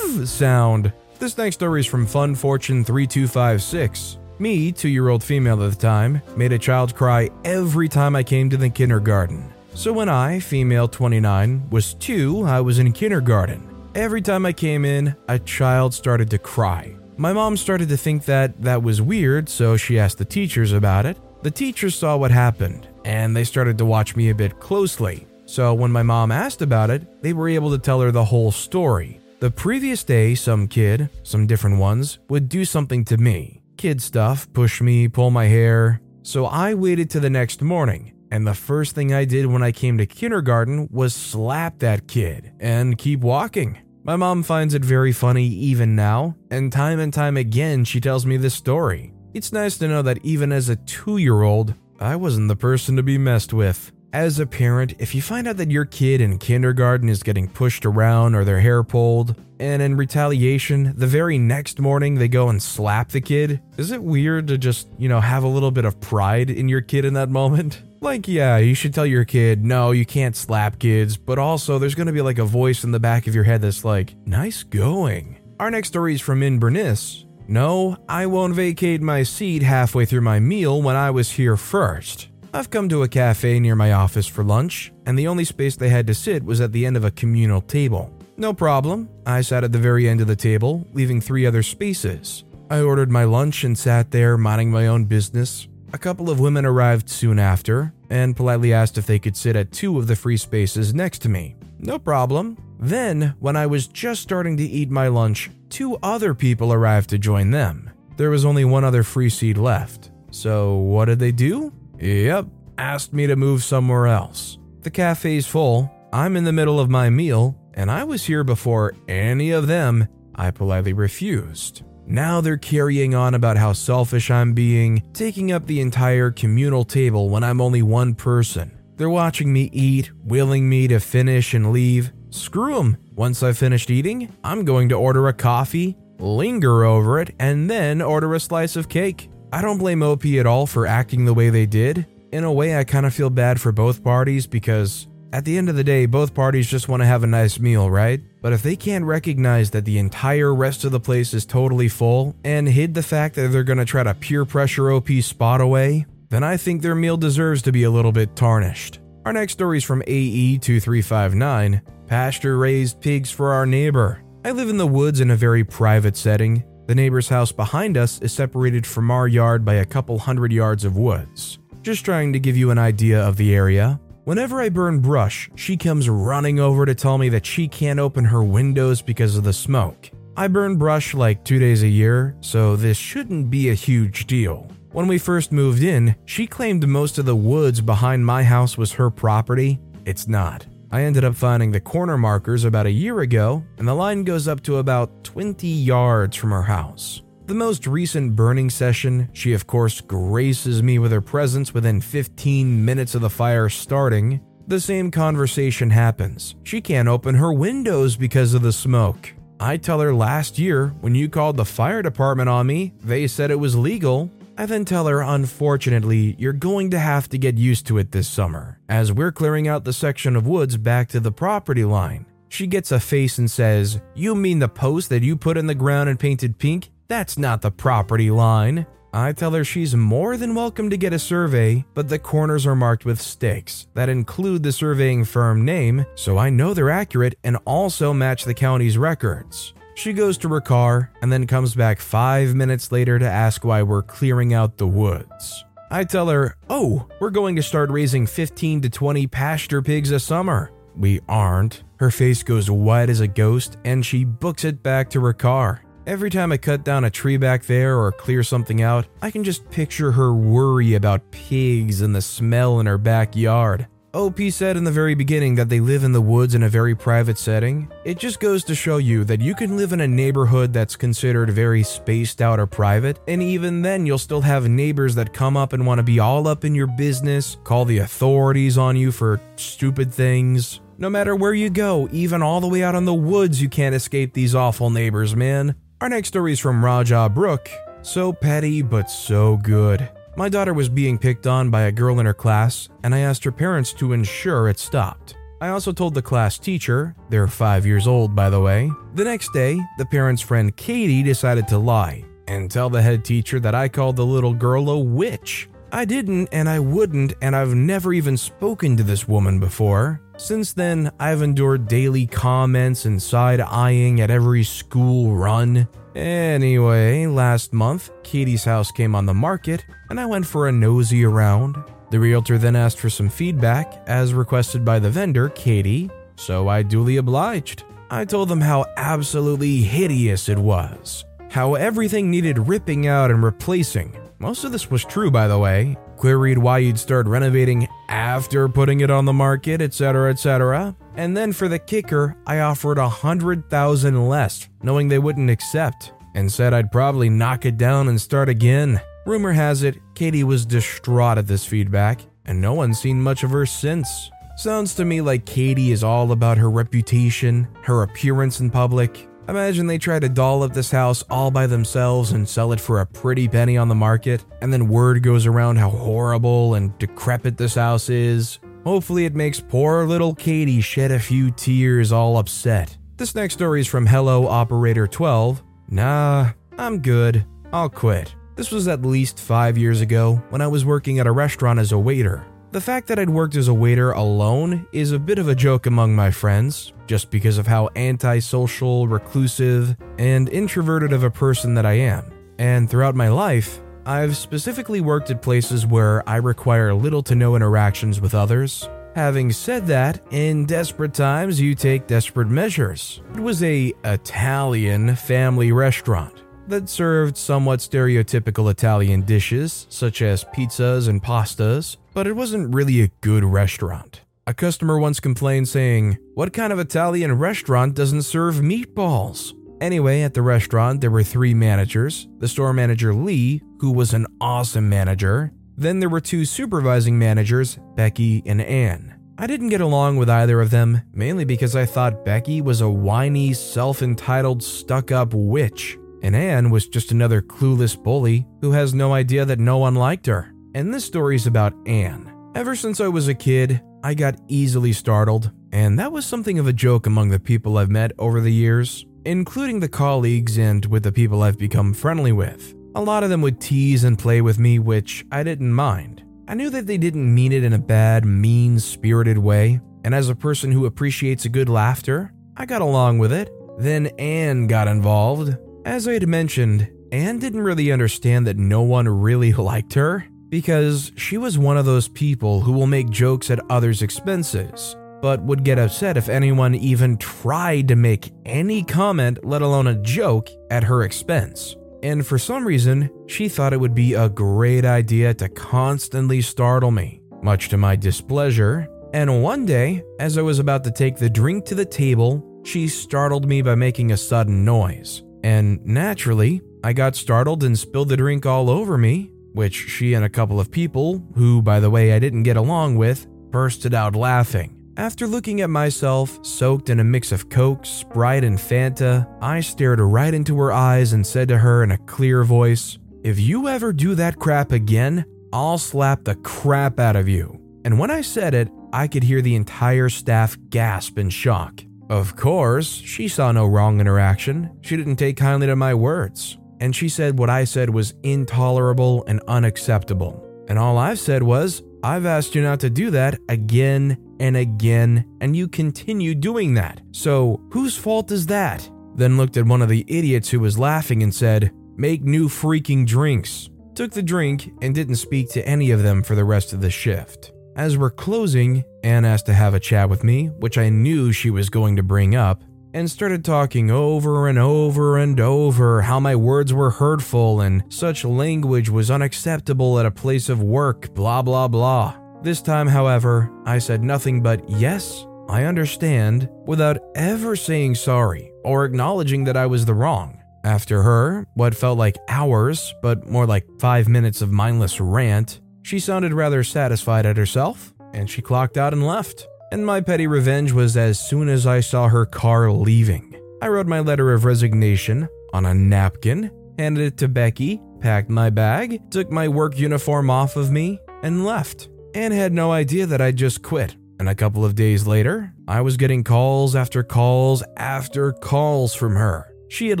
sound. 0.26 0.92
This 1.18 1.38
next 1.38 1.56
story 1.56 1.80
is 1.80 1.86
from 1.86 2.04
Fun 2.04 2.34
Fortune 2.34 2.84
3256. 2.84 4.18
Me, 4.38 4.70
two 4.70 4.88
year 4.88 5.08
old 5.08 5.24
female 5.24 5.62
at 5.62 5.70
the 5.70 5.76
time, 5.76 6.20
made 6.36 6.52
a 6.52 6.58
child 6.58 6.94
cry 6.94 7.30
every 7.44 7.88
time 7.88 8.14
I 8.14 8.22
came 8.22 8.50
to 8.50 8.56
the 8.56 8.68
kindergarten. 8.68 9.52
So 9.74 9.92
when 9.92 10.08
I, 10.08 10.40
female 10.40 10.88
29, 10.88 11.70
was 11.70 11.94
two, 11.94 12.44
I 12.44 12.60
was 12.60 12.78
in 12.78 12.92
kindergarten. 12.92 13.62
Every 13.94 14.20
time 14.20 14.44
I 14.44 14.52
came 14.52 14.84
in, 14.84 15.16
a 15.28 15.38
child 15.38 15.94
started 15.94 16.30
to 16.30 16.38
cry. 16.38 16.94
My 17.16 17.32
mom 17.32 17.56
started 17.56 17.88
to 17.88 17.96
think 17.96 18.26
that 18.26 18.60
that 18.60 18.82
was 18.82 19.00
weird, 19.00 19.48
so 19.48 19.78
she 19.78 19.98
asked 19.98 20.18
the 20.18 20.24
teachers 20.26 20.72
about 20.72 21.06
it. 21.06 21.16
The 21.42 21.50
teachers 21.50 21.94
saw 21.94 22.16
what 22.18 22.30
happened, 22.30 22.88
and 23.06 23.34
they 23.34 23.44
started 23.44 23.78
to 23.78 23.86
watch 23.86 24.16
me 24.16 24.28
a 24.28 24.34
bit 24.34 24.60
closely. 24.60 25.26
So 25.46 25.72
when 25.72 25.92
my 25.92 26.02
mom 26.02 26.30
asked 26.30 26.60
about 26.60 26.90
it, 26.90 27.22
they 27.22 27.32
were 27.32 27.48
able 27.48 27.70
to 27.70 27.78
tell 27.78 28.00
her 28.00 28.10
the 28.10 28.24
whole 28.24 28.52
story. 28.52 29.20
The 29.40 29.50
previous 29.50 30.04
day, 30.04 30.34
some 30.34 30.68
kid, 30.68 31.08
some 31.22 31.46
different 31.46 31.78
ones, 31.78 32.18
would 32.28 32.48
do 32.48 32.64
something 32.64 33.04
to 33.06 33.16
me. 33.16 33.62
Kid 33.76 34.00
stuff, 34.00 34.50
push 34.54 34.80
me, 34.80 35.06
pull 35.06 35.30
my 35.30 35.46
hair. 35.46 36.00
So 36.22 36.46
I 36.46 36.74
waited 36.74 37.10
to 37.10 37.20
the 37.20 37.28
next 37.28 37.60
morning, 37.60 38.14
and 38.30 38.46
the 38.46 38.54
first 38.54 38.94
thing 38.94 39.12
I 39.12 39.26
did 39.26 39.46
when 39.46 39.62
I 39.62 39.70
came 39.70 39.98
to 39.98 40.06
kindergarten 40.06 40.88
was 40.90 41.14
slap 41.14 41.78
that 41.80 42.08
kid 42.08 42.52
and 42.58 42.96
keep 42.96 43.20
walking. 43.20 43.78
My 44.02 44.16
mom 44.16 44.42
finds 44.42 44.72
it 44.72 44.84
very 44.84 45.12
funny 45.12 45.46
even 45.46 45.94
now, 45.94 46.36
and 46.50 46.72
time 46.72 47.00
and 47.00 47.12
time 47.12 47.36
again 47.36 47.84
she 47.84 48.00
tells 48.00 48.24
me 48.24 48.36
this 48.38 48.54
story. 48.54 49.12
It's 49.34 49.52
nice 49.52 49.76
to 49.78 49.88
know 49.88 50.00
that 50.02 50.24
even 50.24 50.52
as 50.52 50.70
a 50.70 50.76
two 50.76 51.18
year 51.18 51.42
old, 51.42 51.74
I 52.00 52.16
wasn't 52.16 52.48
the 52.48 52.56
person 52.56 52.96
to 52.96 53.02
be 53.02 53.18
messed 53.18 53.52
with. 53.52 53.92
As 54.12 54.38
a 54.38 54.46
parent, 54.46 54.94
if 54.98 55.14
you 55.14 55.20
find 55.20 55.46
out 55.46 55.56
that 55.58 55.70
your 55.70 55.84
kid 55.84 56.20
in 56.20 56.38
kindergarten 56.38 57.08
is 57.08 57.22
getting 57.22 57.48
pushed 57.48 57.84
around 57.84 58.34
or 58.34 58.44
their 58.44 58.60
hair 58.60 58.82
pulled, 58.82 59.34
and 59.58 59.82
in 59.82 59.96
retaliation, 59.96 60.94
the 60.96 61.06
very 61.06 61.38
next 61.38 61.80
morning 61.80 62.14
they 62.14 62.28
go 62.28 62.48
and 62.48 62.62
slap 62.62 63.10
the 63.10 63.20
kid, 63.20 63.60
is 63.76 63.90
it 63.90 64.02
weird 64.02 64.46
to 64.48 64.58
just, 64.58 64.88
you 64.98 65.08
know, 65.08 65.20
have 65.20 65.44
a 65.44 65.48
little 65.48 65.70
bit 65.70 65.84
of 65.84 66.00
pride 66.00 66.50
in 66.50 66.68
your 66.68 66.80
kid 66.80 67.04
in 67.04 67.14
that 67.14 67.30
moment? 67.30 67.82
Like, 67.98 68.28
yeah, 68.28 68.58
you 68.58 68.74
should 68.74 68.92
tell 68.92 69.06
your 69.06 69.24
kid, 69.24 69.64
no, 69.64 69.90
you 69.90 70.04
can't 70.04 70.36
slap 70.36 70.78
kids, 70.78 71.16
but 71.16 71.38
also 71.38 71.78
there's 71.78 71.94
gonna 71.94 72.12
be 72.12 72.20
like 72.20 72.38
a 72.38 72.44
voice 72.44 72.84
in 72.84 72.92
the 72.92 73.00
back 73.00 73.26
of 73.26 73.34
your 73.34 73.42
head 73.42 73.62
that's 73.62 73.86
like, 73.86 74.14
nice 74.26 74.62
going. 74.62 75.38
Our 75.58 75.70
next 75.70 75.88
story 75.88 76.14
is 76.14 76.20
from 76.20 76.42
Inverness. 76.42 77.24
No, 77.48 77.96
I 78.08 78.26
won't 78.26 78.54
vacate 78.54 79.00
my 79.00 79.22
seat 79.22 79.62
halfway 79.62 80.04
through 80.04 80.20
my 80.20 80.38
meal 80.38 80.82
when 80.82 80.94
I 80.94 81.10
was 81.10 81.32
here 81.32 81.56
first. 81.56 82.28
I've 82.56 82.70
come 82.70 82.88
to 82.88 83.02
a 83.02 83.08
cafe 83.08 83.60
near 83.60 83.76
my 83.76 83.92
office 83.92 84.26
for 84.26 84.42
lunch, 84.42 84.90
and 85.04 85.18
the 85.18 85.28
only 85.28 85.44
space 85.44 85.76
they 85.76 85.90
had 85.90 86.06
to 86.06 86.14
sit 86.14 86.42
was 86.42 86.62
at 86.62 86.72
the 86.72 86.86
end 86.86 86.96
of 86.96 87.04
a 87.04 87.10
communal 87.10 87.60
table. 87.60 88.10
No 88.38 88.54
problem, 88.54 89.10
I 89.26 89.42
sat 89.42 89.62
at 89.62 89.72
the 89.72 89.78
very 89.78 90.08
end 90.08 90.22
of 90.22 90.26
the 90.26 90.36
table, 90.36 90.86
leaving 90.94 91.20
three 91.20 91.44
other 91.44 91.62
spaces. 91.62 92.44
I 92.70 92.80
ordered 92.80 93.10
my 93.10 93.24
lunch 93.24 93.64
and 93.64 93.76
sat 93.76 94.10
there 94.10 94.38
minding 94.38 94.70
my 94.70 94.86
own 94.86 95.04
business, 95.04 95.68
a 95.92 95.98
couple 95.98 96.30
of 96.30 96.40
women 96.40 96.64
arrived 96.64 97.10
soon 97.10 97.38
after 97.38 97.92
and 98.08 98.34
politely 98.34 98.72
asked 98.72 98.96
if 98.96 99.04
they 99.04 99.18
could 99.18 99.36
sit 99.36 99.54
at 99.54 99.70
two 99.70 99.98
of 99.98 100.06
the 100.06 100.16
free 100.16 100.38
spaces 100.38 100.94
next 100.94 101.18
to 101.18 101.28
me. 101.28 101.56
No 101.78 101.98
problem. 101.98 102.56
Then, 102.80 103.34
when 103.38 103.56
I 103.56 103.66
was 103.66 103.86
just 103.86 104.22
starting 104.22 104.56
to 104.56 104.64
eat 104.64 104.88
my 104.88 105.08
lunch, 105.08 105.50
two 105.68 105.98
other 106.02 106.32
people 106.32 106.72
arrived 106.72 107.10
to 107.10 107.18
join 107.18 107.50
them. 107.50 107.90
There 108.16 108.30
was 108.30 108.46
only 108.46 108.64
one 108.64 108.82
other 108.82 109.02
free 109.02 109.28
seat 109.28 109.58
left. 109.58 110.10
So, 110.30 110.76
what 110.76 111.04
did 111.04 111.18
they 111.18 111.32
do? 111.32 111.70
Yep, 111.98 112.46
asked 112.78 113.12
me 113.12 113.26
to 113.26 113.36
move 113.36 113.62
somewhere 113.62 114.06
else. 114.06 114.58
The 114.82 114.90
cafe's 114.90 115.46
full, 115.46 115.90
I'm 116.12 116.36
in 116.36 116.44
the 116.44 116.52
middle 116.52 116.78
of 116.78 116.90
my 116.90 117.10
meal, 117.10 117.58
and 117.74 117.90
I 117.90 118.04
was 118.04 118.24
here 118.24 118.44
before 118.44 118.94
any 119.08 119.50
of 119.50 119.66
them. 119.66 120.08
I 120.34 120.50
politely 120.50 120.92
refused. 120.92 121.82
Now 122.06 122.40
they're 122.40 122.56
carrying 122.56 123.14
on 123.14 123.34
about 123.34 123.56
how 123.56 123.72
selfish 123.72 124.30
I'm 124.30 124.52
being, 124.52 125.02
taking 125.12 125.50
up 125.50 125.66
the 125.66 125.80
entire 125.80 126.30
communal 126.30 126.84
table 126.84 127.28
when 127.28 127.42
I'm 127.42 127.60
only 127.60 127.82
one 127.82 128.14
person. 128.14 128.78
They're 128.96 129.10
watching 129.10 129.52
me 129.52 129.70
eat, 129.72 130.10
willing 130.24 130.68
me 130.68 130.88
to 130.88 131.00
finish 131.00 131.52
and 131.52 131.72
leave. 131.72 132.12
Screw 132.30 132.76
them. 132.76 132.96
Once 133.14 133.42
I've 133.42 133.58
finished 133.58 133.90
eating, 133.90 134.32
I'm 134.44 134.64
going 134.64 134.88
to 134.90 134.94
order 134.94 135.26
a 135.28 135.32
coffee, 135.32 135.96
linger 136.18 136.84
over 136.84 137.18
it, 137.18 137.34
and 137.38 137.68
then 137.68 138.00
order 138.00 138.34
a 138.34 138.40
slice 138.40 138.76
of 138.76 138.88
cake. 138.88 139.28
I 139.56 139.62
don't 139.62 139.78
blame 139.78 140.02
OP 140.02 140.26
at 140.26 140.44
all 140.44 140.66
for 140.66 140.86
acting 140.86 141.24
the 141.24 141.32
way 141.32 141.48
they 141.48 141.64
did. 141.64 142.04
In 142.30 142.44
a 142.44 142.52
way, 142.52 142.76
I 142.76 142.84
kind 142.84 143.06
of 143.06 143.14
feel 143.14 143.30
bad 143.30 143.58
for 143.58 143.72
both 143.72 144.04
parties 144.04 144.46
because 144.46 145.06
at 145.32 145.46
the 145.46 145.56
end 145.56 145.70
of 145.70 145.76
the 145.76 145.82
day, 145.82 146.04
both 146.04 146.34
parties 146.34 146.66
just 146.66 146.90
want 146.90 147.00
to 147.00 147.06
have 147.06 147.22
a 147.22 147.26
nice 147.26 147.58
meal, 147.58 147.90
right? 147.90 148.20
But 148.42 148.52
if 148.52 148.62
they 148.62 148.76
can't 148.76 149.06
recognize 149.06 149.70
that 149.70 149.86
the 149.86 149.96
entire 149.96 150.54
rest 150.54 150.84
of 150.84 150.92
the 150.92 151.00
place 151.00 151.32
is 151.32 151.46
totally 151.46 151.88
full 151.88 152.36
and 152.44 152.68
hid 152.68 152.92
the 152.92 153.02
fact 153.02 153.34
that 153.36 153.48
they're 153.48 153.64
going 153.64 153.78
to 153.78 153.86
try 153.86 154.02
to 154.02 154.12
peer 154.12 154.44
pressure 154.44 154.90
OP 154.90 155.08
spot 155.22 155.62
away, 155.62 156.04
then 156.28 156.44
I 156.44 156.58
think 156.58 156.82
their 156.82 156.94
meal 156.94 157.16
deserves 157.16 157.62
to 157.62 157.72
be 157.72 157.84
a 157.84 157.90
little 157.90 158.12
bit 158.12 158.36
tarnished. 158.36 159.00
Our 159.24 159.32
next 159.32 159.54
story 159.54 159.78
is 159.78 159.84
from 159.84 160.02
AE2359 160.02 161.80
Pasture 162.06 162.58
raised 162.58 163.00
pigs 163.00 163.30
for 163.30 163.54
our 163.54 163.64
neighbor. 163.64 164.22
I 164.44 164.50
live 164.50 164.68
in 164.68 164.76
the 164.76 164.86
woods 164.86 165.20
in 165.20 165.30
a 165.30 165.36
very 165.36 165.64
private 165.64 166.18
setting. 166.18 166.62
The 166.86 166.94
neighbor's 166.94 167.28
house 167.28 167.50
behind 167.50 167.96
us 167.96 168.20
is 168.20 168.32
separated 168.32 168.86
from 168.86 169.10
our 169.10 169.26
yard 169.26 169.64
by 169.64 169.74
a 169.74 169.84
couple 169.84 170.18
hundred 170.20 170.52
yards 170.52 170.84
of 170.84 170.96
woods. 170.96 171.58
Just 171.82 172.04
trying 172.04 172.32
to 172.32 172.38
give 172.38 172.56
you 172.56 172.70
an 172.70 172.78
idea 172.78 173.20
of 173.20 173.36
the 173.36 173.54
area. 173.54 174.00
Whenever 174.22 174.60
I 174.60 174.68
burn 174.68 175.00
brush, 175.00 175.50
she 175.56 175.76
comes 175.76 176.08
running 176.08 176.60
over 176.60 176.86
to 176.86 176.94
tell 176.94 177.18
me 177.18 177.28
that 177.30 177.44
she 177.44 177.66
can't 177.66 177.98
open 177.98 178.24
her 178.24 178.44
windows 178.44 179.02
because 179.02 179.36
of 179.36 179.44
the 179.44 179.52
smoke. 179.52 180.10
I 180.36 180.48
burn 180.48 180.76
brush 180.76 181.12
like 181.12 181.44
two 181.44 181.58
days 181.58 181.82
a 181.82 181.88
year, 181.88 182.36
so 182.40 182.76
this 182.76 182.96
shouldn't 182.96 183.50
be 183.50 183.70
a 183.70 183.74
huge 183.74 184.26
deal. 184.26 184.70
When 184.92 185.08
we 185.08 185.18
first 185.18 185.50
moved 185.50 185.82
in, 185.82 186.14
she 186.24 186.46
claimed 186.46 186.86
most 186.86 187.18
of 187.18 187.24
the 187.24 187.36
woods 187.36 187.80
behind 187.80 188.24
my 188.24 188.44
house 188.44 188.78
was 188.78 188.92
her 188.92 189.10
property. 189.10 189.80
It's 190.04 190.28
not. 190.28 190.66
I 190.90 191.02
ended 191.02 191.24
up 191.24 191.34
finding 191.34 191.72
the 191.72 191.80
corner 191.80 192.16
markers 192.16 192.64
about 192.64 192.86
a 192.86 192.90
year 192.90 193.20
ago, 193.20 193.64
and 193.78 193.88
the 193.88 193.94
line 193.94 194.24
goes 194.24 194.46
up 194.46 194.62
to 194.62 194.76
about 194.76 195.24
20 195.24 195.66
yards 195.66 196.36
from 196.36 196.50
her 196.50 196.62
house. 196.62 197.22
The 197.46 197.54
most 197.54 197.86
recent 197.86 198.34
burning 198.34 198.70
session, 198.70 199.28
she 199.32 199.52
of 199.52 199.66
course 199.66 200.00
graces 200.00 200.82
me 200.82 200.98
with 200.98 201.12
her 201.12 201.20
presence 201.20 201.74
within 201.74 202.00
15 202.00 202.84
minutes 202.84 203.14
of 203.14 203.20
the 203.20 203.30
fire 203.30 203.68
starting. 203.68 204.40
The 204.68 204.80
same 204.80 205.10
conversation 205.10 205.90
happens. 205.90 206.56
She 206.64 206.80
can't 206.80 207.08
open 207.08 207.36
her 207.36 207.52
windows 207.52 208.16
because 208.16 208.54
of 208.54 208.62
the 208.62 208.72
smoke. 208.72 209.32
I 209.58 209.76
tell 209.76 210.00
her 210.00 210.12
last 210.12 210.58
year, 210.58 210.88
when 211.00 211.14
you 211.14 211.28
called 211.28 211.56
the 211.56 211.64
fire 211.64 212.02
department 212.02 212.48
on 212.48 212.66
me, 212.66 212.94
they 213.02 213.26
said 213.26 213.50
it 213.50 213.58
was 213.58 213.76
legal. 213.76 214.30
I 214.58 214.64
then 214.64 214.86
tell 214.86 215.06
her, 215.06 215.20
unfortunately, 215.20 216.34
you're 216.38 216.54
going 216.54 216.90
to 216.92 216.98
have 216.98 217.28
to 217.28 217.36
get 217.38 217.58
used 217.58 217.86
to 217.88 217.98
it 217.98 218.12
this 218.12 218.26
summer, 218.26 218.80
as 218.88 219.12
we're 219.12 219.32
clearing 219.32 219.68
out 219.68 219.84
the 219.84 219.92
section 219.92 220.34
of 220.34 220.46
woods 220.46 220.78
back 220.78 221.08
to 221.08 221.20
the 221.20 221.30
property 221.30 221.84
line. 221.84 222.24
She 222.48 222.66
gets 222.66 222.90
a 222.90 222.98
face 222.98 223.36
and 223.36 223.50
says, 223.50 224.00
You 224.14 224.34
mean 224.34 224.58
the 224.58 224.68
post 224.68 225.10
that 225.10 225.22
you 225.22 225.36
put 225.36 225.58
in 225.58 225.66
the 225.66 225.74
ground 225.74 226.08
and 226.08 226.18
painted 226.18 226.58
pink? 226.58 226.90
That's 227.06 227.36
not 227.36 227.60
the 227.60 227.70
property 227.70 228.30
line. 228.30 228.86
I 229.12 229.32
tell 229.32 229.52
her 229.52 229.64
she's 229.64 229.94
more 229.94 230.38
than 230.38 230.54
welcome 230.54 230.88
to 230.88 230.96
get 230.96 231.12
a 231.12 231.18
survey, 231.18 231.84
but 231.92 232.08
the 232.08 232.18
corners 232.18 232.66
are 232.66 232.74
marked 232.74 233.04
with 233.04 233.20
stakes 233.20 233.86
that 233.92 234.08
include 234.08 234.62
the 234.62 234.72
surveying 234.72 235.24
firm 235.24 235.66
name, 235.66 236.06
so 236.14 236.38
I 236.38 236.48
know 236.48 236.72
they're 236.72 236.90
accurate 236.90 237.38
and 237.44 237.58
also 237.66 238.14
match 238.14 238.44
the 238.44 238.54
county's 238.54 238.96
records. 238.96 239.74
She 239.96 240.12
goes 240.12 240.36
to 240.38 240.48
her 240.50 240.60
car 240.60 241.10
and 241.22 241.32
then 241.32 241.46
comes 241.46 241.74
back 241.74 242.00
five 242.00 242.54
minutes 242.54 242.92
later 242.92 243.18
to 243.18 243.28
ask 243.28 243.64
why 243.64 243.82
we're 243.82 244.02
clearing 244.02 244.52
out 244.52 244.76
the 244.76 244.86
woods. 244.86 245.64
I 245.90 246.04
tell 246.04 246.28
her, 246.28 246.56
oh, 246.68 247.08
we're 247.18 247.30
going 247.30 247.56
to 247.56 247.62
start 247.62 247.90
raising 247.90 248.26
15 248.26 248.82
to 248.82 248.90
20 248.90 249.26
pasture 249.26 249.80
pigs 249.82 250.10
a 250.10 250.20
summer. 250.20 250.70
we 250.94 251.20
aren't. 251.28 251.82
Her 251.98 252.10
face 252.10 252.42
goes 252.42 252.70
white 252.70 253.08
as 253.08 253.20
a 253.20 253.26
ghost 253.28 253.78
and 253.84 254.04
she 254.04 254.24
books 254.24 254.64
it 254.64 254.82
back 254.82 255.08
to 255.10 255.20
her 255.22 255.32
car. 255.32 255.82
Every 256.06 256.30
time 256.30 256.52
I 256.52 256.58
cut 256.58 256.84
down 256.84 257.04
a 257.04 257.10
tree 257.10 257.36
back 257.38 257.64
there 257.64 257.98
or 257.98 258.12
clear 258.12 258.42
something 258.42 258.82
out, 258.82 259.06
I 259.22 259.30
can 259.30 259.42
just 259.44 259.68
picture 259.70 260.12
her 260.12 260.32
worry 260.34 260.94
about 260.94 261.30
pigs 261.32 262.00
and 262.02 262.14
the 262.14 262.22
smell 262.22 262.80
in 262.80 262.86
her 262.86 262.98
backyard. 262.98 263.88
OP 264.16 264.40
said 264.50 264.78
in 264.78 264.84
the 264.84 264.90
very 264.90 265.14
beginning 265.14 265.56
that 265.56 265.68
they 265.68 265.78
live 265.78 266.02
in 266.02 266.12
the 266.12 266.20
woods 266.22 266.54
in 266.54 266.62
a 266.62 266.68
very 266.70 266.94
private 266.94 267.36
setting. 267.36 267.92
It 268.02 268.18
just 268.18 268.40
goes 268.40 268.64
to 268.64 268.74
show 268.74 268.96
you 268.96 269.24
that 269.24 269.42
you 269.42 269.54
can 269.54 269.76
live 269.76 269.92
in 269.92 270.00
a 270.00 270.08
neighborhood 270.08 270.72
that's 270.72 270.96
considered 270.96 271.50
very 271.50 271.82
spaced 271.82 272.40
out 272.40 272.58
or 272.58 272.66
private, 272.66 273.20
and 273.28 273.42
even 273.42 273.82
then 273.82 274.06
you'll 274.06 274.16
still 274.16 274.40
have 274.40 274.66
neighbors 274.70 275.14
that 275.16 275.34
come 275.34 275.54
up 275.54 275.74
and 275.74 275.86
want 275.86 275.98
to 275.98 276.02
be 276.02 276.18
all 276.18 276.48
up 276.48 276.64
in 276.64 276.74
your 276.74 276.86
business, 276.86 277.58
call 277.62 277.84
the 277.84 277.98
authorities 277.98 278.78
on 278.78 278.96
you 278.96 279.12
for 279.12 279.38
stupid 279.56 280.10
things. 280.14 280.80
No 280.96 281.10
matter 281.10 281.36
where 281.36 281.52
you 281.52 281.68
go, 281.68 282.08
even 282.10 282.40
all 282.40 282.62
the 282.62 282.68
way 282.68 282.82
out 282.82 282.94
in 282.94 283.04
the 283.04 283.12
woods, 283.12 283.60
you 283.60 283.68
can't 283.68 283.94
escape 283.94 284.32
these 284.32 284.54
awful 284.54 284.88
neighbors, 284.88 285.36
man. 285.36 285.74
Our 286.00 286.08
next 286.08 286.28
story 286.28 286.52
is 286.52 286.58
from 286.58 286.82
Raja 286.82 287.28
Brook. 287.28 287.68
So 288.00 288.32
petty, 288.32 288.80
but 288.80 289.10
so 289.10 289.58
good. 289.58 290.08
My 290.38 290.50
daughter 290.50 290.74
was 290.74 290.90
being 290.90 291.16
picked 291.16 291.46
on 291.46 291.70
by 291.70 291.82
a 291.82 291.92
girl 291.92 292.20
in 292.20 292.26
her 292.26 292.34
class, 292.34 292.90
and 293.02 293.14
I 293.14 293.20
asked 293.20 293.42
her 293.44 293.52
parents 293.52 293.94
to 293.94 294.12
ensure 294.12 294.68
it 294.68 294.78
stopped. 294.78 295.34
I 295.62 295.70
also 295.70 295.92
told 295.92 296.12
the 296.12 296.20
class 296.20 296.58
teacher, 296.58 297.16
they're 297.30 297.46
five 297.46 297.86
years 297.86 298.06
old 298.06 298.36
by 298.36 298.50
the 298.50 298.60
way. 298.60 298.90
The 299.14 299.24
next 299.24 299.54
day, 299.54 299.80
the 299.96 300.04
parent's 300.04 300.42
friend 300.42 300.76
Katie 300.76 301.22
decided 301.22 301.66
to 301.68 301.78
lie 301.78 302.22
and 302.48 302.70
tell 302.70 302.90
the 302.90 303.00
head 303.00 303.24
teacher 303.24 303.58
that 303.60 303.74
I 303.74 303.88
called 303.88 304.16
the 304.16 304.26
little 304.26 304.52
girl 304.52 304.90
a 304.90 304.98
witch. 304.98 305.70
I 305.90 306.04
didn't 306.04 306.50
and 306.52 306.68
I 306.68 306.80
wouldn't, 306.80 307.32
and 307.40 307.56
I've 307.56 307.74
never 307.74 308.12
even 308.12 308.36
spoken 308.36 308.94
to 308.98 309.02
this 309.02 309.26
woman 309.26 309.58
before. 309.58 310.20
Since 310.36 310.74
then, 310.74 311.10
I've 311.18 311.40
endured 311.40 311.88
daily 311.88 312.26
comments 312.26 313.06
and 313.06 313.22
side 313.22 313.60
eyeing 313.62 314.20
at 314.20 314.30
every 314.30 314.64
school 314.64 315.34
run. 315.34 315.88
Anyway, 316.16 317.26
last 317.26 317.74
month, 317.74 318.10
Katie's 318.22 318.64
house 318.64 318.90
came 318.90 319.14
on 319.14 319.26
the 319.26 319.34
market, 319.34 319.84
and 320.08 320.18
I 320.18 320.24
went 320.24 320.46
for 320.46 320.66
a 320.66 320.72
nosy 320.72 321.26
around. 321.26 321.76
The 322.10 322.18
realtor 322.18 322.56
then 322.56 322.74
asked 322.74 322.98
for 322.98 323.10
some 323.10 323.28
feedback, 323.28 324.02
as 324.06 324.32
requested 324.32 324.82
by 324.82 324.98
the 324.98 325.10
vendor, 325.10 325.50
Katie, 325.50 326.08
so 326.36 326.68
I 326.68 326.82
duly 326.82 327.18
obliged. 327.18 327.84
I 328.10 328.24
told 328.24 328.48
them 328.48 328.62
how 328.62 328.86
absolutely 328.96 329.82
hideous 329.82 330.48
it 330.48 330.56
was, 330.56 331.26
how 331.50 331.74
everything 331.74 332.30
needed 332.30 332.66
ripping 332.66 333.06
out 333.06 333.30
and 333.30 333.42
replacing. 333.42 334.16
Most 334.38 334.64
of 334.64 334.72
this 334.72 334.90
was 334.90 335.04
true, 335.04 335.30
by 335.30 335.48
the 335.48 335.58
way. 335.58 335.98
Queried 336.16 336.56
why 336.56 336.78
you'd 336.78 336.98
start 336.98 337.26
renovating 337.26 337.88
after 338.08 338.70
putting 338.70 339.00
it 339.00 339.10
on 339.10 339.26
the 339.26 339.34
market, 339.34 339.82
etc., 339.82 340.30
etc. 340.30 340.96
And 341.16 341.34
then 341.34 341.52
for 341.52 341.66
the 341.66 341.78
kicker, 341.78 342.36
I 342.46 342.60
offered 342.60 342.98
a 342.98 343.08
hundred 343.08 343.70
thousand 343.70 344.28
less, 344.28 344.68
knowing 344.82 345.08
they 345.08 345.18
wouldn't 345.18 345.50
accept, 345.50 346.12
and 346.34 346.52
said 346.52 346.74
I'd 346.74 346.92
probably 346.92 347.30
knock 347.30 347.64
it 347.64 347.78
down 347.78 348.08
and 348.08 348.20
start 348.20 348.50
again. 348.50 349.00
Rumor 349.24 349.52
has 349.52 349.82
it, 349.82 349.96
Katie 350.14 350.44
was 350.44 350.66
distraught 350.66 351.38
at 351.38 351.46
this 351.46 351.64
feedback, 351.64 352.20
and 352.44 352.60
no 352.60 352.74
one's 352.74 353.00
seen 353.00 353.20
much 353.20 353.42
of 353.42 353.50
her 353.50 353.64
since. 353.64 354.30
Sounds 354.56 354.94
to 354.94 355.04
me 355.04 355.20
like 355.20 355.46
Katie 355.46 355.90
is 355.90 356.04
all 356.04 356.32
about 356.32 356.58
her 356.58 356.70
reputation, 356.70 357.66
her 357.82 358.02
appearance 358.02 358.60
in 358.60 358.70
public. 358.70 359.26
Imagine 359.48 359.86
they 359.86 359.98
try 359.98 360.18
to 360.18 360.28
doll 360.28 360.62
up 360.62 360.74
this 360.74 360.90
house 360.90 361.22
all 361.30 361.50
by 361.50 361.66
themselves 361.66 362.32
and 362.32 362.48
sell 362.48 362.72
it 362.72 362.80
for 362.80 363.00
a 363.00 363.06
pretty 363.06 363.48
penny 363.48 363.76
on 363.76 363.88
the 363.88 363.94
market, 363.94 364.44
and 364.60 364.72
then 364.72 364.88
word 364.88 365.22
goes 365.22 365.46
around 365.46 365.76
how 365.76 365.88
horrible 365.88 366.74
and 366.74 366.96
decrepit 366.98 367.56
this 367.56 367.74
house 367.74 368.08
is. 368.08 368.58
Hopefully, 368.86 369.24
it 369.24 369.34
makes 369.34 369.58
poor 369.58 370.04
little 370.04 370.32
Katie 370.32 370.80
shed 370.80 371.10
a 371.10 371.18
few 371.18 371.50
tears 371.50 372.12
all 372.12 372.36
upset. 372.36 372.96
This 373.16 373.34
next 373.34 373.54
story 373.54 373.80
is 373.80 373.88
from 373.88 374.06
Hello 374.06 374.46
Operator 374.46 375.08
12. 375.08 375.60
Nah, 375.88 376.52
I'm 376.78 377.00
good. 377.00 377.44
I'll 377.72 377.88
quit. 377.88 378.36
This 378.54 378.70
was 378.70 378.86
at 378.86 379.02
least 379.02 379.40
five 379.40 379.76
years 379.76 380.02
ago 380.02 380.40
when 380.50 380.60
I 380.60 380.68
was 380.68 380.84
working 380.84 381.18
at 381.18 381.26
a 381.26 381.32
restaurant 381.32 381.80
as 381.80 381.90
a 381.90 381.98
waiter. 381.98 382.46
The 382.70 382.80
fact 382.80 383.08
that 383.08 383.18
I'd 383.18 383.28
worked 383.28 383.56
as 383.56 383.66
a 383.66 383.74
waiter 383.74 384.12
alone 384.12 384.86
is 384.92 385.10
a 385.10 385.18
bit 385.18 385.40
of 385.40 385.48
a 385.48 385.54
joke 385.56 385.86
among 385.86 386.14
my 386.14 386.30
friends, 386.30 386.92
just 387.08 387.28
because 387.32 387.58
of 387.58 387.66
how 387.66 387.88
antisocial, 387.96 389.08
reclusive, 389.08 389.96
and 390.16 390.48
introverted 390.48 391.12
of 391.12 391.24
a 391.24 391.30
person 391.30 391.74
that 391.74 391.86
I 391.86 391.94
am. 391.94 392.30
And 392.60 392.88
throughout 392.88 393.16
my 393.16 393.30
life, 393.30 393.80
I've 394.06 394.36
specifically 394.36 395.00
worked 395.00 395.32
at 395.32 395.42
places 395.42 395.84
where 395.84 396.26
I 396.28 396.36
require 396.36 396.94
little 396.94 397.24
to 397.24 397.34
no 397.34 397.56
interactions 397.56 398.20
with 398.20 398.36
others. 398.36 398.88
Having 399.16 399.50
said 399.50 399.84
that, 399.88 400.22
in 400.30 400.64
desperate 400.64 401.12
times 401.12 401.60
you 401.60 401.74
take 401.74 402.06
desperate 402.06 402.46
measures. 402.46 403.20
It 403.34 403.40
was 403.40 403.64
a 403.64 403.92
Italian 404.04 405.16
family 405.16 405.72
restaurant 405.72 406.44
that 406.68 406.88
served 406.88 407.36
somewhat 407.36 407.80
stereotypical 407.80 408.70
Italian 408.70 409.22
dishes 409.22 409.88
such 409.90 410.22
as 410.22 410.44
pizzas 410.44 411.08
and 411.08 411.20
pastas, 411.20 411.96
but 412.14 412.28
it 412.28 412.36
wasn't 412.36 412.72
really 412.72 413.02
a 413.02 413.10
good 413.22 413.42
restaurant. 413.42 414.20
A 414.46 414.54
customer 414.54 415.00
once 415.00 415.18
complained 415.18 415.68
saying, 415.68 416.18
"What 416.34 416.52
kind 416.52 416.72
of 416.72 416.78
Italian 416.78 417.32
restaurant 417.32 417.96
doesn't 417.96 418.22
serve 418.22 418.56
meatballs?" 418.56 419.52
Anyway, 419.80 420.22
at 420.22 420.32
the 420.32 420.42
restaurant, 420.42 421.00
there 421.00 421.10
were 421.10 421.24
three 421.24 421.54
managers 421.54 422.28
the 422.38 422.48
store 422.48 422.72
manager 422.72 423.12
Lee, 423.12 423.62
who 423.78 423.90
was 423.90 424.14
an 424.14 424.26
awesome 424.40 424.88
manager. 424.88 425.52
Then 425.76 426.00
there 426.00 426.08
were 426.08 426.20
two 426.20 426.44
supervising 426.44 427.18
managers, 427.18 427.78
Becky 427.94 428.42
and 428.46 428.60
Anne. 428.62 429.14
I 429.38 429.46
didn't 429.46 429.68
get 429.68 429.80
along 429.80 430.16
with 430.16 430.30
either 430.30 430.60
of 430.60 430.70
them, 430.70 431.02
mainly 431.12 431.44
because 431.44 431.76
I 431.76 431.84
thought 431.84 432.24
Becky 432.24 432.62
was 432.62 432.80
a 432.80 432.88
whiny, 432.88 433.52
self 433.52 434.02
entitled, 434.02 434.62
stuck 434.62 435.12
up 435.12 435.34
witch, 435.34 435.98
and 436.22 436.34
Anne 436.34 436.70
was 436.70 436.88
just 436.88 437.12
another 437.12 437.42
clueless 437.42 438.02
bully 438.02 438.46
who 438.62 438.72
has 438.72 438.94
no 438.94 439.12
idea 439.12 439.44
that 439.44 439.58
no 439.58 439.78
one 439.78 439.94
liked 439.94 440.26
her. 440.26 440.52
And 440.74 440.92
this 440.92 441.04
story's 441.04 441.46
about 441.46 441.74
Anne. 441.86 442.32
Ever 442.54 442.74
since 442.74 443.00
I 443.00 443.08
was 443.08 443.28
a 443.28 443.34
kid, 443.34 443.82
I 444.02 444.14
got 444.14 444.40
easily 444.48 444.92
startled, 444.92 445.52
and 445.72 445.98
that 445.98 446.12
was 446.12 446.24
something 446.24 446.58
of 446.58 446.66
a 446.66 446.72
joke 446.72 447.06
among 447.06 447.28
the 447.28 447.38
people 447.38 447.76
I've 447.76 447.90
met 447.90 448.12
over 448.18 448.40
the 448.40 448.52
years 448.52 449.04
including 449.26 449.80
the 449.80 449.88
colleagues 449.88 450.56
and 450.56 450.86
with 450.86 451.02
the 451.02 451.12
people 451.12 451.42
I've 451.42 451.58
become 451.58 451.92
friendly 451.92 452.32
with. 452.32 452.74
A 452.96 453.02
lot 453.02 453.22
of 453.22 453.28
them 453.28 453.42
would 453.42 453.60
tease 453.60 454.04
and 454.04 454.18
play 454.18 454.40
with 454.40 454.58
me, 454.58 454.78
which 454.78 455.22
I 455.30 455.42
didn't 455.42 455.74
mind. 455.74 456.24
I 456.48 456.54
knew 456.54 456.70
that 456.70 456.86
they 456.86 456.96
didn't 456.96 457.34
mean 457.34 457.52
it 457.52 457.62
in 457.62 457.74
a 457.74 457.78
bad, 457.78 458.24
mean 458.24 458.80
spirited 458.80 459.36
way, 459.36 459.80
and 460.02 460.14
as 460.14 460.30
a 460.30 460.34
person 460.34 460.72
who 460.72 460.86
appreciates 460.86 461.44
a 461.44 461.50
good 461.50 461.68
laughter, 461.68 462.32
I 462.56 462.64
got 462.64 462.80
along 462.80 463.18
with 463.18 463.34
it. 463.34 463.50
Then 463.78 464.06
Anne 464.18 464.66
got 464.66 464.88
involved. 464.88 465.58
As 465.84 466.08
I 466.08 466.14
had 466.14 466.26
mentioned, 466.26 466.88
Anne 467.12 467.38
didn't 467.38 467.60
really 467.60 467.92
understand 467.92 468.46
that 468.46 468.56
no 468.56 468.80
one 468.80 469.06
really 469.06 469.52
liked 469.72 469.92
her 469.92 470.24
because 470.48 471.12
she 471.18 471.36
was 471.36 471.58
one 471.58 471.76
of 471.76 471.84
those 471.84 472.08
people 472.08 472.62
who 472.62 472.72
will 472.72 472.86
make 472.86 473.10
jokes 473.10 473.50
at 473.50 473.60
others' 473.68 474.00
expenses 474.00 474.96
but 475.20 475.42
would 475.42 475.64
get 475.64 475.78
upset 475.78 476.16
if 476.16 476.28
anyone 476.28 476.74
even 476.74 477.16
tried 477.18 477.88
to 477.88 477.96
make 477.96 478.30
any 478.44 478.82
comment, 478.82 479.44
let 479.44 479.60
alone 479.60 479.86
a 479.86 480.00
joke, 480.02 480.48
at 480.70 480.84
her 480.84 481.02
expense. 481.02 481.76
And 482.02 482.26
for 482.26 482.38
some 482.38 482.66
reason, 482.66 483.10
she 483.26 483.48
thought 483.48 483.72
it 483.72 483.80
would 483.80 483.94
be 483.94 484.14
a 484.14 484.28
great 484.28 484.84
idea 484.84 485.34
to 485.34 485.48
constantly 485.48 486.42
startle 486.42 486.90
me, 486.90 487.20
much 487.42 487.68
to 487.70 487.76
my 487.76 487.96
displeasure. 487.96 488.88
And 489.12 489.42
one 489.42 489.64
day, 489.64 490.02
as 490.18 490.36
I 490.38 490.42
was 490.42 490.58
about 490.58 490.84
to 490.84 490.90
take 490.90 491.16
the 491.16 491.30
drink 491.30 491.64
to 491.66 491.74
the 491.74 491.84
table, 491.84 492.44
she 492.64 492.88
startled 492.88 493.48
me 493.48 493.62
by 493.62 493.74
making 493.74 494.12
a 494.12 494.16
sudden 494.16 494.64
noise. 494.64 495.22
And 495.42 495.84
naturally, 495.84 496.60
I 496.82 496.92
got 496.92 497.16
startled 497.16 497.64
and 497.64 497.78
spilled 497.78 498.08
the 498.08 498.16
drink 498.16 498.46
all 498.46 498.68
over 498.68 498.98
me, 498.98 499.30
which 499.52 499.74
she 499.74 500.14
and 500.14 500.24
a 500.24 500.28
couple 500.28 500.60
of 500.60 500.70
people, 500.70 501.24
who 501.34 501.62
by 501.62 501.80
the 501.80 501.90
way 501.90 502.12
I 502.12 502.18
didn't 502.18 502.42
get 502.42 502.56
along 502.56 502.96
with, 502.96 503.26
bursted 503.50 503.94
out 503.94 504.14
laughing. 504.14 504.75
After 504.98 505.26
looking 505.26 505.60
at 505.60 505.68
myself, 505.68 506.38
soaked 506.42 506.88
in 506.88 507.00
a 507.00 507.04
mix 507.04 507.30
of 507.30 507.50
Coke, 507.50 507.84
Sprite, 507.84 508.44
and 508.44 508.56
Fanta, 508.56 509.28
I 509.42 509.60
stared 509.60 510.00
right 510.00 510.32
into 510.32 510.58
her 510.58 510.72
eyes 510.72 511.12
and 511.12 511.26
said 511.26 511.48
to 511.48 511.58
her 511.58 511.82
in 511.82 511.90
a 511.90 511.98
clear 511.98 512.44
voice, 512.44 512.96
If 513.22 513.38
you 513.38 513.68
ever 513.68 513.92
do 513.92 514.14
that 514.14 514.38
crap 514.38 514.72
again, 514.72 515.26
I'll 515.52 515.76
slap 515.76 516.24
the 516.24 516.36
crap 516.36 516.98
out 516.98 517.14
of 517.14 517.28
you. 517.28 517.60
And 517.84 517.98
when 517.98 518.10
I 518.10 518.22
said 518.22 518.54
it, 518.54 518.70
I 518.90 519.06
could 519.06 519.22
hear 519.22 519.42
the 519.42 519.54
entire 519.54 520.08
staff 520.08 520.56
gasp 520.70 521.18
in 521.18 521.28
shock. 521.28 521.84
Of 522.08 522.34
course, 522.36 522.90
she 522.90 523.28
saw 523.28 523.52
no 523.52 523.66
wrong 523.66 524.00
in 524.00 524.06
her 524.06 524.18
action. 524.18 524.78
She 524.80 524.96
didn't 524.96 525.16
take 525.16 525.36
kindly 525.36 525.66
to 525.66 525.76
my 525.76 525.92
words. 525.92 526.56
And 526.80 526.96
she 526.96 527.10
said 527.10 527.38
what 527.38 527.50
I 527.50 527.64
said 527.64 527.90
was 527.90 528.14
intolerable 528.22 529.24
and 529.26 529.42
unacceptable. 529.46 530.42
And 530.68 530.78
all 530.78 530.96
I've 530.96 531.18
said 531.18 531.42
was, 531.42 531.82
I've 532.02 532.24
asked 532.24 532.54
you 532.54 532.62
not 532.62 532.80
to 532.80 532.88
do 532.88 533.10
that 533.10 533.38
again 533.48 534.22
and 534.40 534.56
again, 534.56 535.24
and 535.40 535.56
you 535.56 535.68
continue 535.68 536.34
doing 536.34 536.74
that. 536.74 537.00
So, 537.12 537.60
whose 537.72 537.96
fault 537.96 538.30
is 538.30 538.46
that? 538.46 538.88
Then 539.14 539.36
looked 539.36 539.56
at 539.56 539.66
one 539.66 539.82
of 539.82 539.88
the 539.88 540.04
idiots 540.08 540.50
who 540.50 540.60
was 540.60 540.78
laughing 540.78 541.22
and 541.22 541.34
said, 541.34 541.72
Make 541.96 542.22
new 542.22 542.48
freaking 542.48 543.06
drinks. 543.06 543.70
Took 543.94 544.12
the 544.12 544.22
drink 544.22 544.70
and 544.82 544.94
didn't 544.94 545.16
speak 545.16 545.50
to 545.50 545.66
any 545.66 545.90
of 545.90 546.02
them 546.02 546.22
for 546.22 546.34
the 546.34 546.44
rest 546.44 546.74
of 546.74 546.82
the 546.82 546.90
shift. 546.90 547.52
As 547.76 547.96
we're 547.96 548.10
closing, 548.10 548.84
Anne 549.02 549.24
asked 549.24 549.46
to 549.46 549.54
have 549.54 549.74
a 549.74 549.80
chat 549.80 550.10
with 550.10 550.24
me, 550.24 550.46
which 550.46 550.76
I 550.78 550.90
knew 550.90 551.32
she 551.32 551.50
was 551.50 551.70
going 551.70 551.96
to 551.96 552.02
bring 552.02 552.34
up, 552.34 552.62
and 552.92 553.10
started 553.10 553.44
talking 553.44 553.90
over 553.90 554.48
and 554.48 554.58
over 554.58 555.18
and 555.18 555.38
over 555.38 556.02
how 556.02 556.18
my 556.18 556.34
words 556.34 556.72
were 556.72 556.90
hurtful 556.90 557.60
and 557.60 557.84
such 557.90 558.24
language 558.24 558.88
was 558.88 559.10
unacceptable 559.10 559.98
at 559.98 560.06
a 560.06 560.10
place 560.10 560.48
of 560.48 560.62
work, 560.62 561.14
blah 561.14 561.42
blah 561.42 561.68
blah. 561.68 562.25
This 562.46 562.62
time, 562.62 562.86
however, 562.86 563.50
I 563.64 563.80
said 563.80 564.04
nothing 564.04 564.40
but 564.40 564.70
yes, 564.70 565.26
I 565.48 565.64
understand, 565.64 566.48
without 566.64 566.98
ever 567.16 567.56
saying 567.56 567.96
sorry 567.96 568.52
or 568.64 568.84
acknowledging 568.84 569.42
that 569.46 569.56
I 569.56 569.66
was 569.66 569.84
the 569.84 569.94
wrong. 569.94 570.40
After 570.62 571.02
her, 571.02 571.44
what 571.54 571.74
felt 571.74 571.98
like 571.98 572.14
hours, 572.28 572.94
but 573.02 573.26
more 573.28 573.46
like 573.46 573.66
five 573.80 574.06
minutes 574.06 574.42
of 574.42 574.52
mindless 574.52 575.00
rant, 575.00 575.60
she 575.82 575.98
sounded 575.98 576.32
rather 576.32 576.62
satisfied 576.62 577.26
at 577.26 577.36
herself, 577.36 577.92
and 578.14 578.30
she 578.30 578.42
clocked 578.42 578.76
out 578.76 578.92
and 578.92 579.04
left 579.04 579.48
and 579.72 579.84
my 579.84 580.00
petty 580.00 580.28
revenge 580.28 580.70
was 580.70 580.96
as 580.96 581.18
soon 581.18 581.48
as 581.48 581.66
I 581.66 581.80
saw 581.80 582.06
her 582.06 582.26
car 582.26 582.70
leaving. 582.70 583.34
I 583.60 583.66
wrote 583.66 583.88
my 583.88 583.98
letter 583.98 584.32
of 584.32 584.44
resignation 584.44 585.28
on 585.52 585.66
a 585.66 585.74
napkin, 585.74 586.52
handed 586.78 587.02
it 587.02 587.16
to 587.16 587.26
Becky, 587.26 587.82
packed 587.98 588.30
my 588.30 588.50
bag, 588.50 589.10
took 589.10 589.32
my 589.32 589.48
work 589.48 589.76
uniform 589.76 590.30
off 590.30 590.54
of 590.54 590.70
me, 590.70 591.00
and 591.24 591.44
left. 591.44 591.88
Anne 592.16 592.32
had 592.32 592.52
no 592.52 592.72
idea 592.72 593.06
that 593.06 593.20
I'd 593.20 593.36
just 593.36 593.62
quit. 593.62 593.94
And 594.18 594.28
a 594.28 594.34
couple 594.34 594.64
of 594.64 594.74
days 594.74 595.06
later, 595.06 595.52
I 595.68 595.82
was 595.82 595.98
getting 595.98 596.24
calls 596.24 596.74
after 596.74 597.02
calls 597.02 597.62
after 597.76 598.32
calls 598.32 598.94
from 598.94 599.16
her. 599.16 599.52
She 599.68 599.90
had 599.90 600.00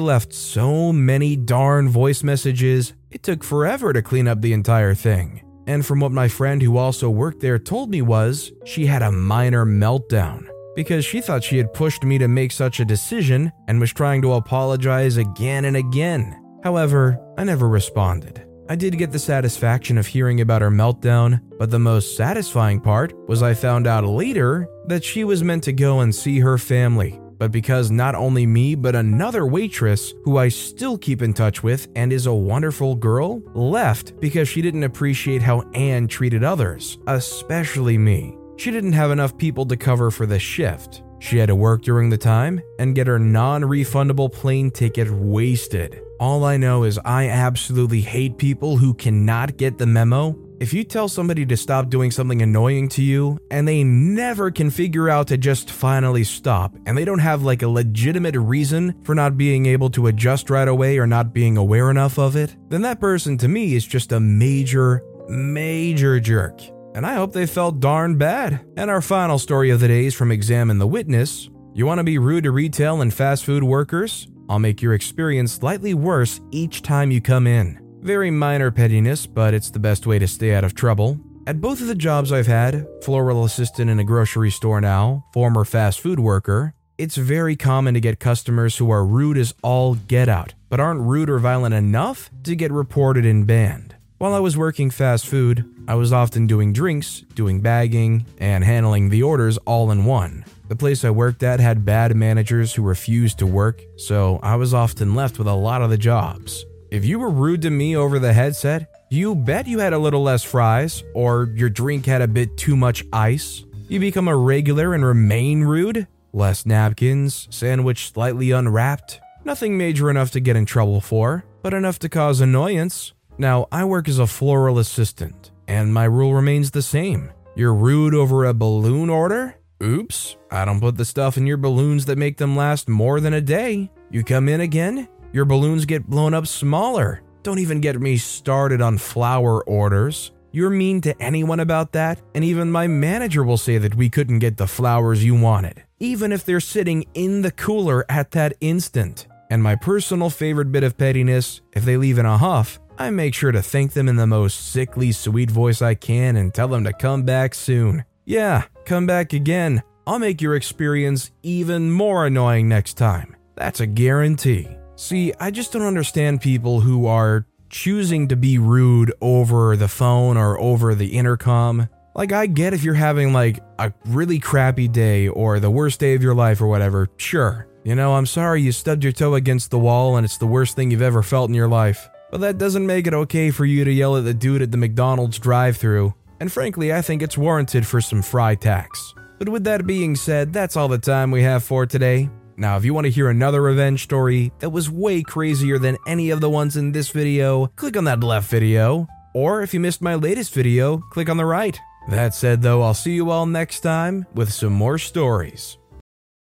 left 0.00 0.32
so 0.32 0.92
many 0.92 1.36
darn 1.36 1.88
voice 1.88 2.22
messages, 2.22 2.94
it 3.10 3.22
took 3.22 3.44
forever 3.44 3.92
to 3.92 4.00
clean 4.00 4.28
up 4.28 4.40
the 4.40 4.52
entire 4.52 4.94
thing 4.94 5.42
and 5.66 5.84
from 5.84 6.00
what 6.00 6.12
my 6.12 6.28
friend 6.28 6.62
who 6.62 6.76
also 6.76 7.10
worked 7.10 7.40
there 7.40 7.58
told 7.58 7.90
me 7.90 8.00
was 8.00 8.52
she 8.64 8.86
had 8.86 9.02
a 9.02 9.12
minor 9.12 9.66
meltdown 9.66 10.46
because 10.74 11.04
she 11.04 11.20
thought 11.20 11.42
she 11.42 11.58
had 11.58 11.72
pushed 11.72 12.04
me 12.04 12.18
to 12.18 12.28
make 12.28 12.52
such 12.52 12.80
a 12.80 12.84
decision 12.84 13.50
and 13.66 13.80
was 13.80 13.92
trying 13.92 14.22
to 14.22 14.34
apologize 14.34 15.16
again 15.16 15.64
and 15.64 15.76
again. 15.76 16.40
However, 16.62 17.18
I 17.38 17.44
never 17.44 17.68
responded. 17.68 18.46
I 18.68 18.76
did 18.76 18.98
get 18.98 19.12
the 19.12 19.18
satisfaction 19.18 19.96
of 19.96 20.06
hearing 20.06 20.40
about 20.40 20.62
her 20.62 20.70
meltdown, 20.70 21.40
but 21.58 21.70
the 21.70 21.78
most 21.78 22.16
satisfying 22.16 22.80
part 22.80 23.14
was 23.28 23.42
I 23.42 23.54
found 23.54 23.86
out 23.86 24.04
later 24.04 24.68
that 24.86 25.04
she 25.04 25.24
was 25.24 25.44
meant 25.44 25.64
to 25.64 25.72
go 25.72 26.00
and 26.00 26.14
see 26.14 26.40
her 26.40 26.58
family 26.58 27.20
but 27.38 27.52
because 27.52 27.90
not 27.90 28.14
only 28.14 28.46
me, 28.46 28.74
but 28.74 28.96
another 28.96 29.46
waitress 29.46 30.14
who 30.24 30.38
I 30.38 30.48
still 30.48 30.96
keep 30.96 31.22
in 31.22 31.34
touch 31.34 31.62
with 31.62 31.88
and 31.94 32.12
is 32.12 32.26
a 32.26 32.34
wonderful 32.34 32.94
girl 32.94 33.42
left 33.54 34.18
because 34.20 34.48
she 34.48 34.62
didn't 34.62 34.84
appreciate 34.84 35.42
how 35.42 35.60
Anne 35.74 36.08
treated 36.08 36.44
others, 36.44 36.98
especially 37.06 37.98
me. 37.98 38.36
She 38.56 38.70
didn't 38.70 38.92
have 38.92 39.10
enough 39.10 39.36
people 39.36 39.66
to 39.66 39.76
cover 39.76 40.10
for 40.10 40.26
the 40.26 40.38
shift. 40.38 41.02
She 41.18 41.38
had 41.38 41.46
to 41.46 41.54
work 41.54 41.82
during 41.82 42.10
the 42.10 42.18
time 42.18 42.60
and 42.78 42.94
get 42.94 43.06
her 43.06 43.18
non 43.18 43.62
refundable 43.62 44.32
plane 44.32 44.70
ticket 44.70 45.10
wasted. 45.10 46.00
All 46.18 46.44
I 46.44 46.56
know 46.56 46.84
is 46.84 46.98
I 47.04 47.28
absolutely 47.28 48.00
hate 48.00 48.38
people 48.38 48.76
who 48.76 48.94
cannot 48.94 49.56
get 49.56 49.78
the 49.78 49.86
memo 49.86 50.38
if 50.58 50.72
you 50.72 50.84
tell 50.84 51.08
somebody 51.08 51.44
to 51.44 51.56
stop 51.56 51.90
doing 51.90 52.10
something 52.10 52.40
annoying 52.40 52.88
to 52.88 53.02
you 53.02 53.38
and 53.50 53.68
they 53.68 53.84
never 53.84 54.50
can 54.50 54.70
figure 54.70 55.08
out 55.08 55.26
to 55.28 55.36
just 55.36 55.70
finally 55.70 56.24
stop 56.24 56.74
and 56.86 56.96
they 56.96 57.04
don't 57.04 57.18
have 57.18 57.42
like 57.42 57.62
a 57.62 57.68
legitimate 57.68 58.36
reason 58.36 58.94
for 59.04 59.14
not 59.14 59.36
being 59.36 59.66
able 59.66 59.90
to 59.90 60.06
adjust 60.06 60.48
right 60.48 60.68
away 60.68 60.98
or 60.98 61.06
not 61.06 61.34
being 61.34 61.58
aware 61.58 61.90
enough 61.90 62.18
of 62.18 62.36
it, 62.36 62.56
then 62.68 62.82
that 62.82 63.00
person 63.00 63.36
to 63.36 63.48
me 63.48 63.74
is 63.74 63.86
just 63.86 64.12
a 64.12 64.20
major, 64.20 65.04
major 65.28 66.18
jerk. 66.18 66.58
And 66.96 67.04
I 67.04 67.16
hope 67.16 67.34
they 67.34 67.44
felt 67.44 67.78
darn 67.78 68.16
bad. 68.16 68.64
And 68.78 68.90
our 68.90 69.02
final 69.02 69.38
story 69.38 69.68
of 69.68 69.80
the 69.80 69.88
day 69.88 70.06
is 70.06 70.14
from 70.14 70.32
Examine 70.32 70.78
the 70.78 70.86
Witness. 70.86 71.50
You 71.74 71.84
want 71.84 71.98
to 71.98 72.04
be 72.04 72.16
rude 72.16 72.44
to 72.44 72.50
retail 72.50 73.02
and 73.02 73.12
fast 73.12 73.44
food 73.44 73.62
workers? 73.62 74.28
I'll 74.48 74.58
make 74.58 74.80
your 74.80 74.94
experience 74.94 75.52
slightly 75.52 75.92
worse 75.92 76.40
each 76.52 76.80
time 76.80 77.10
you 77.10 77.20
come 77.20 77.46
in. 77.46 77.78
Very 78.00 78.30
minor 78.30 78.70
pettiness, 78.70 79.26
but 79.26 79.52
it's 79.52 79.68
the 79.68 79.78
best 79.78 80.06
way 80.06 80.18
to 80.18 80.26
stay 80.26 80.54
out 80.54 80.64
of 80.64 80.74
trouble. 80.74 81.20
At 81.46 81.60
both 81.60 81.82
of 81.82 81.88
the 81.88 81.94
jobs 81.94 82.32
I've 82.32 82.46
had, 82.46 82.86
floral 83.04 83.44
assistant 83.44 83.90
in 83.90 83.98
a 83.98 84.04
grocery 84.04 84.50
store 84.50 84.80
now, 84.80 85.26
former 85.34 85.66
fast 85.66 86.00
food 86.00 86.18
worker, 86.18 86.72
it's 86.96 87.16
very 87.16 87.56
common 87.56 87.92
to 87.92 88.00
get 88.00 88.20
customers 88.20 88.78
who 88.78 88.90
are 88.90 89.04
rude 89.04 89.36
as 89.36 89.52
all 89.62 89.96
get 89.96 90.30
out, 90.30 90.54
but 90.70 90.80
aren't 90.80 91.02
rude 91.02 91.28
or 91.28 91.40
violent 91.40 91.74
enough 91.74 92.30
to 92.44 92.56
get 92.56 92.72
reported 92.72 93.26
and 93.26 93.46
banned. 93.46 93.85
While 94.18 94.32
I 94.32 94.38
was 94.38 94.56
working 94.56 94.88
fast 94.88 95.26
food, 95.26 95.66
I 95.86 95.94
was 95.94 96.10
often 96.10 96.46
doing 96.46 96.72
drinks, 96.72 97.20
doing 97.34 97.60
bagging, 97.60 98.24
and 98.38 98.64
handling 98.64 99.10
the 99.10 99.22
orders 99.22 99.58
all 99.66 99.90
in 99.90 100.06
one. 100.06 100.42
The 100.68 100.76
place 100.76 101.04
I 101.04 101.10
worked 101.10 101.42
at 101.42 101.60
had 101.60 101.84
bad 101.84 102.16
managers 102.16 102.72
who 102.72 102.82
refused 102.82 103.38
to 103.40 103.46
work, 103.46 103.82
so 103.98 104.40
I 104.42 104.56
was 104.56 104.72
often 104.72 105.14
left 105.14 105.38
with 105.38 105.46
a 105.46 105.52
lot 105.52 105.82
of 105.82 105.90
the 105.90 105.98
jobs. 105.98 106.64
If 106.90 107.04
you 107.04 107.18
were 107.18 107.28
rude 107.28 107.60
to 107.62 107.70
me 107.70 107.94
over 107.94 108.18
the 108.18 108.32
headset, 108.32 109.06
you 109.10 109.34
bet 109.34 109.66
you 109.66 109.80
had 109.80 109.92
a 109.92 109.98
little 109.98 110.22
less 110.22 110.42
fries, 110.42 111.04
or 111.14 111.52
your 111.54 111.68
drink 111.68 112.06
had 112.06 112.22
a 112.22 112.28
bit 112.28 112.56
too 112.56 112.74
much 112.74 113.04
ice. 113.12 113.66
You 113.86 114.00
become 114.00 114.28
a 114.28 114.36
regular 114.36 114.94
and 114.94 115.04
remain 115.04 115.60
rude? 115.60 116.06
Less 116.32 116.64
napkins, 116.64 117.48
sandwich 117.50 118.12
slightly 118.12 118.50
unwrapped. 118.50 119.20
Nothing 119.44 119.76
major 119.76 120.08
enough 120.08 120.30
to 120.30 120.40
get 120.40 120.56
in 120.56 120.64
trouble 120.64 121.02
for, 121.02 121.44
but 121.62 121.74
enough 121.74 121.98
to 121.98 122.08
cause 122.08 122.40
annoyance. 122.40 123.12
Now, 123.38 123.66
I 123.70 123.84
work 123.84 124.08
as 124.08 124.18
a 124.18 124.26
floral 124.26 124.78
assistant, 124.78 125.50
and 125.68 125.92
my 125.92 126.04
rule 126.04 126.32
remains 126.32 126.70
the 126.70 126.82
same. 126.82 127.30
You're 127.54 127.74
rude 127.74 128.14
over 128.14 128.44
a 128.44 128.54
balloon 128.54 129.10
order? 129.10 129.56
Oops, 129.82 130.36
I 130.50 130.64
don't 130.64 130.80
put 130.80 130.96
the 130.96 131.04
stuff 131.04 131.36
in 131.36 131.46
your 131.46 131.58
balloons 131.58 132.06
that 132.06 132.16
make 132.16 132.38
them 132.38 132.56
last 132.56 132.88
more 132.88 133.20
than 133.20 133.34
a 133.34 133.42
day. 133.42 133.90
You 134.10 134.24
come 134.24 134.48
in 134.48 134.62
again, 134.62 135.08
your 135.32 135.44
balloons 135.44 135.84
get 135.84 136.06
blown 136.06 136.32
up 136.32 136.46
smaller. 136.46 137.22
Don't 137.42 137.58
even 137.58 137.80
get 137.80 138.00
me 138.00 138.16
started 138.16 138.80
on 138.80 138.96
flower 138.96 139.62
orders. 139.64 140.32
You're 140.50 140.70
mean 140.70 141.02
to 141.02 141.22
anyone 141.22 141.60
about 141.60 141.92
that, 141.92 142.22
and 142.34 142.42
even 142.42 142.70
my 142.70 142.86
manager 142.86 143.44
will 143.44 143.58
say 143.58 143.76
that 143.76 143.94
we 143.94 144.08
couldn't 144.08 144.38
get 144.38 144.56
the 144.56 144.66
flowers 144.66 145.22
you 145.22 145.34
wanted, 145.34 145.82
even 146.00 146.32
if 146.32 146.46
they're 146.46 146.60
sitting 146.60 147.04
in 147.12 147.42
the 147.42 147.50
cooler 147.50 148.06
at 148.08 148.30
that 148.30 148.54
instant. 148.62 149.26
And 149.50 149.62
my 149.62 149.76
personal 149.76 150.30
favorite 150.30 150.72
bit 150.72 150.82
of 150.82 150.96
pettiness 150.96 151.60
if 151.74 151.84
they 151.84 151.98
leave 151.98 152.18
in 152.18 152.24
a 152.24 152.38
huff, 152.38 152.80
I 152.98 153.10
make 153.10 153.34
sure 153.34 153.52
to 153.52 153.62
thank 153.62 153.92
them 153.92 154.08
in 154.08 154.16
the 154.16 154.26
most 154.26 154.72
sickly 154.72 155.12
sweet 155.12 155.50
voice 155.50 155.82
I 155.82 155.94
can 155.94 156.36
and 156.36 156.52
tell 156.52 156.68
them 156.68 156.84
to 156.84 156.92
come 156.92 157.24
back 157.24 157.54
soon. 157.54 158.04
Yeah, 158.24 158.64
come 158.84 159.06
back 159.06 159.32
again. 159.32 159.82
I'll 160.06 160.18
make 160.18 160.40
your 160.40 160.54
experience 160.54 161.30
even 161.42 161.90
more 161.90 162.26
annoying 162.26 162.68
next 162.68 162.94
time. 162.94 163.36
That's 163.54 163.80
a 163.80 163.86
guarantee. 163.86 164.68
See, 164.94 165.32
I 165.38 165.50
just 165.50 165.72
don't 165.72 165.82
understand 165.82 166.40
people 166.40 166.80
who 166.80 167.06
are 167.06 167.46
choosing 167.68 168.28
to 168.28 168.36
be 168.36 168.58
rude 168.58 169.12
over 169.20 169.76
the 169.76 169.88
phone 169.88 170.36
or 170.36 170.58
over 170.58 170.94
the 170.94 171.16
intercom. 171.16 171.88
Like, 172.14 172.32
I 172.32 172.46
get 172.46 172.72
if 172.72 172.82
you're 172.82 172.94
having 172.94 173.32
like 173.32 173.60
a 173.78 173.92
really 174.06 174.38
crappy 174.38 174.88
day 174.88 175.28
or 175.28 175.60
the 175.60 175.70
worst 175.70 176.00
day 176.00 176.14
of 176.14 176.22
your 176.22 176.34
life 176.34 176.62
or 176.62 176.66
whatever, 176.66 177.08
sure. 177.18 177.68
You 177.84 177.94
know, 177.94 178.14
I'm 178.14 178.26
sorry 178.26 178.62
you 178.62 178.72
stubbed 178.72 179.04
your 179.04 179.12
toe 179.12 179.34
against 179.34 179.70
the 179.70 179.78
wall 179.78 180.16
and 180.16 180.24
it's 180.24 180.38
the 180.38 180.46
worst 180.46 180.76
thing 180.76 180.90
you've 180.90 181.02
ever 181.02 181.22
felt 181.22 181.50
in 181.50 181.54
your 181.54 181.68
life. 181.68 182.08
But 182.30 182.40
that 182.40 182.58
doesn't 182.58 182.86
make 182.86 183.06
it 183.06 183.14
okay 183.14 183.50
for 183.50 183.64
you 183.64 183.84
to 183.84 183.92
yell 183.92 184.16
at 184.16 184.24
the 184.24 184.34
dude 184.34 184.62
at 184.62 184.72
the 184.72 184.76
McDonald's 184.76 185.38
drive 185.38 185.76
through. 185.76 186.14
And 186.40 186.52
frankly, 186.52 186.92
I 186.92 187.02
think 187.02 187.22
it's 187.22 187.38
warranted 187.38 187.86
for 187.86 188.00
some 188.00 188.22
fry 188.22 188.54
tax. 188.54 189.14
But 189.38 189.48
with 189.48 189.64
that 189.64 189.86
being 189.86 190.16
said, 190.16 190.52
that's 190.52 190.76
all 190.76 190.88
the 190.88 190.98
time 190.98 191.30
we 191.30 191.42
have 191.42 191.62
for 191.62 191.86
today. 191.86 192.30
Now, 192.56 192.76
if 192.76 192.84
you 192.84 192.94
want 192.94 193.04
to 193.04 193.10
hear 193.10 193.28
another 193.28 193.60
revenge 193.62 194.02
story 194.02 194.50
that 194.60 194.70
was 194.70 194.90
way 194.90 195.22
crazier 195.22 195.78
than 195.78 195.98
any 196.06 196.30
of 196.30 196.40
the 196.40 196.50
ones 196.50 196.76
in 196.76 196.92
this 196.92 197.10
video, 197.10 197.66
click 197.76 197.96
on 197.96 198.04
that 198.04 198.24
left 198.24 198.50
video. 198.50 199.06
Or 199.34 199.62
if 199.62 199.74
you 199.74 199.80
missed 199.80 200.00
my 200.00 200.14
latest 200.14 200.54
video, 200.54 200.98
click 201.10 201.28
on 201.28 201.36
the 201.36 201.44
right. 201.44 201.78
That 202.08 202.34
said, 202.34 202.62
though, 202.62 202.82
I'll 202.82 202.94
see 202.94 203.12
you 203.12 203.30
all 203.30 203.44
next 203.44 203.80
time 203.80 204.26
with 204.32 204.52
some 204.52 204.72
more 204.72 204.96
stories. 204.96 205.76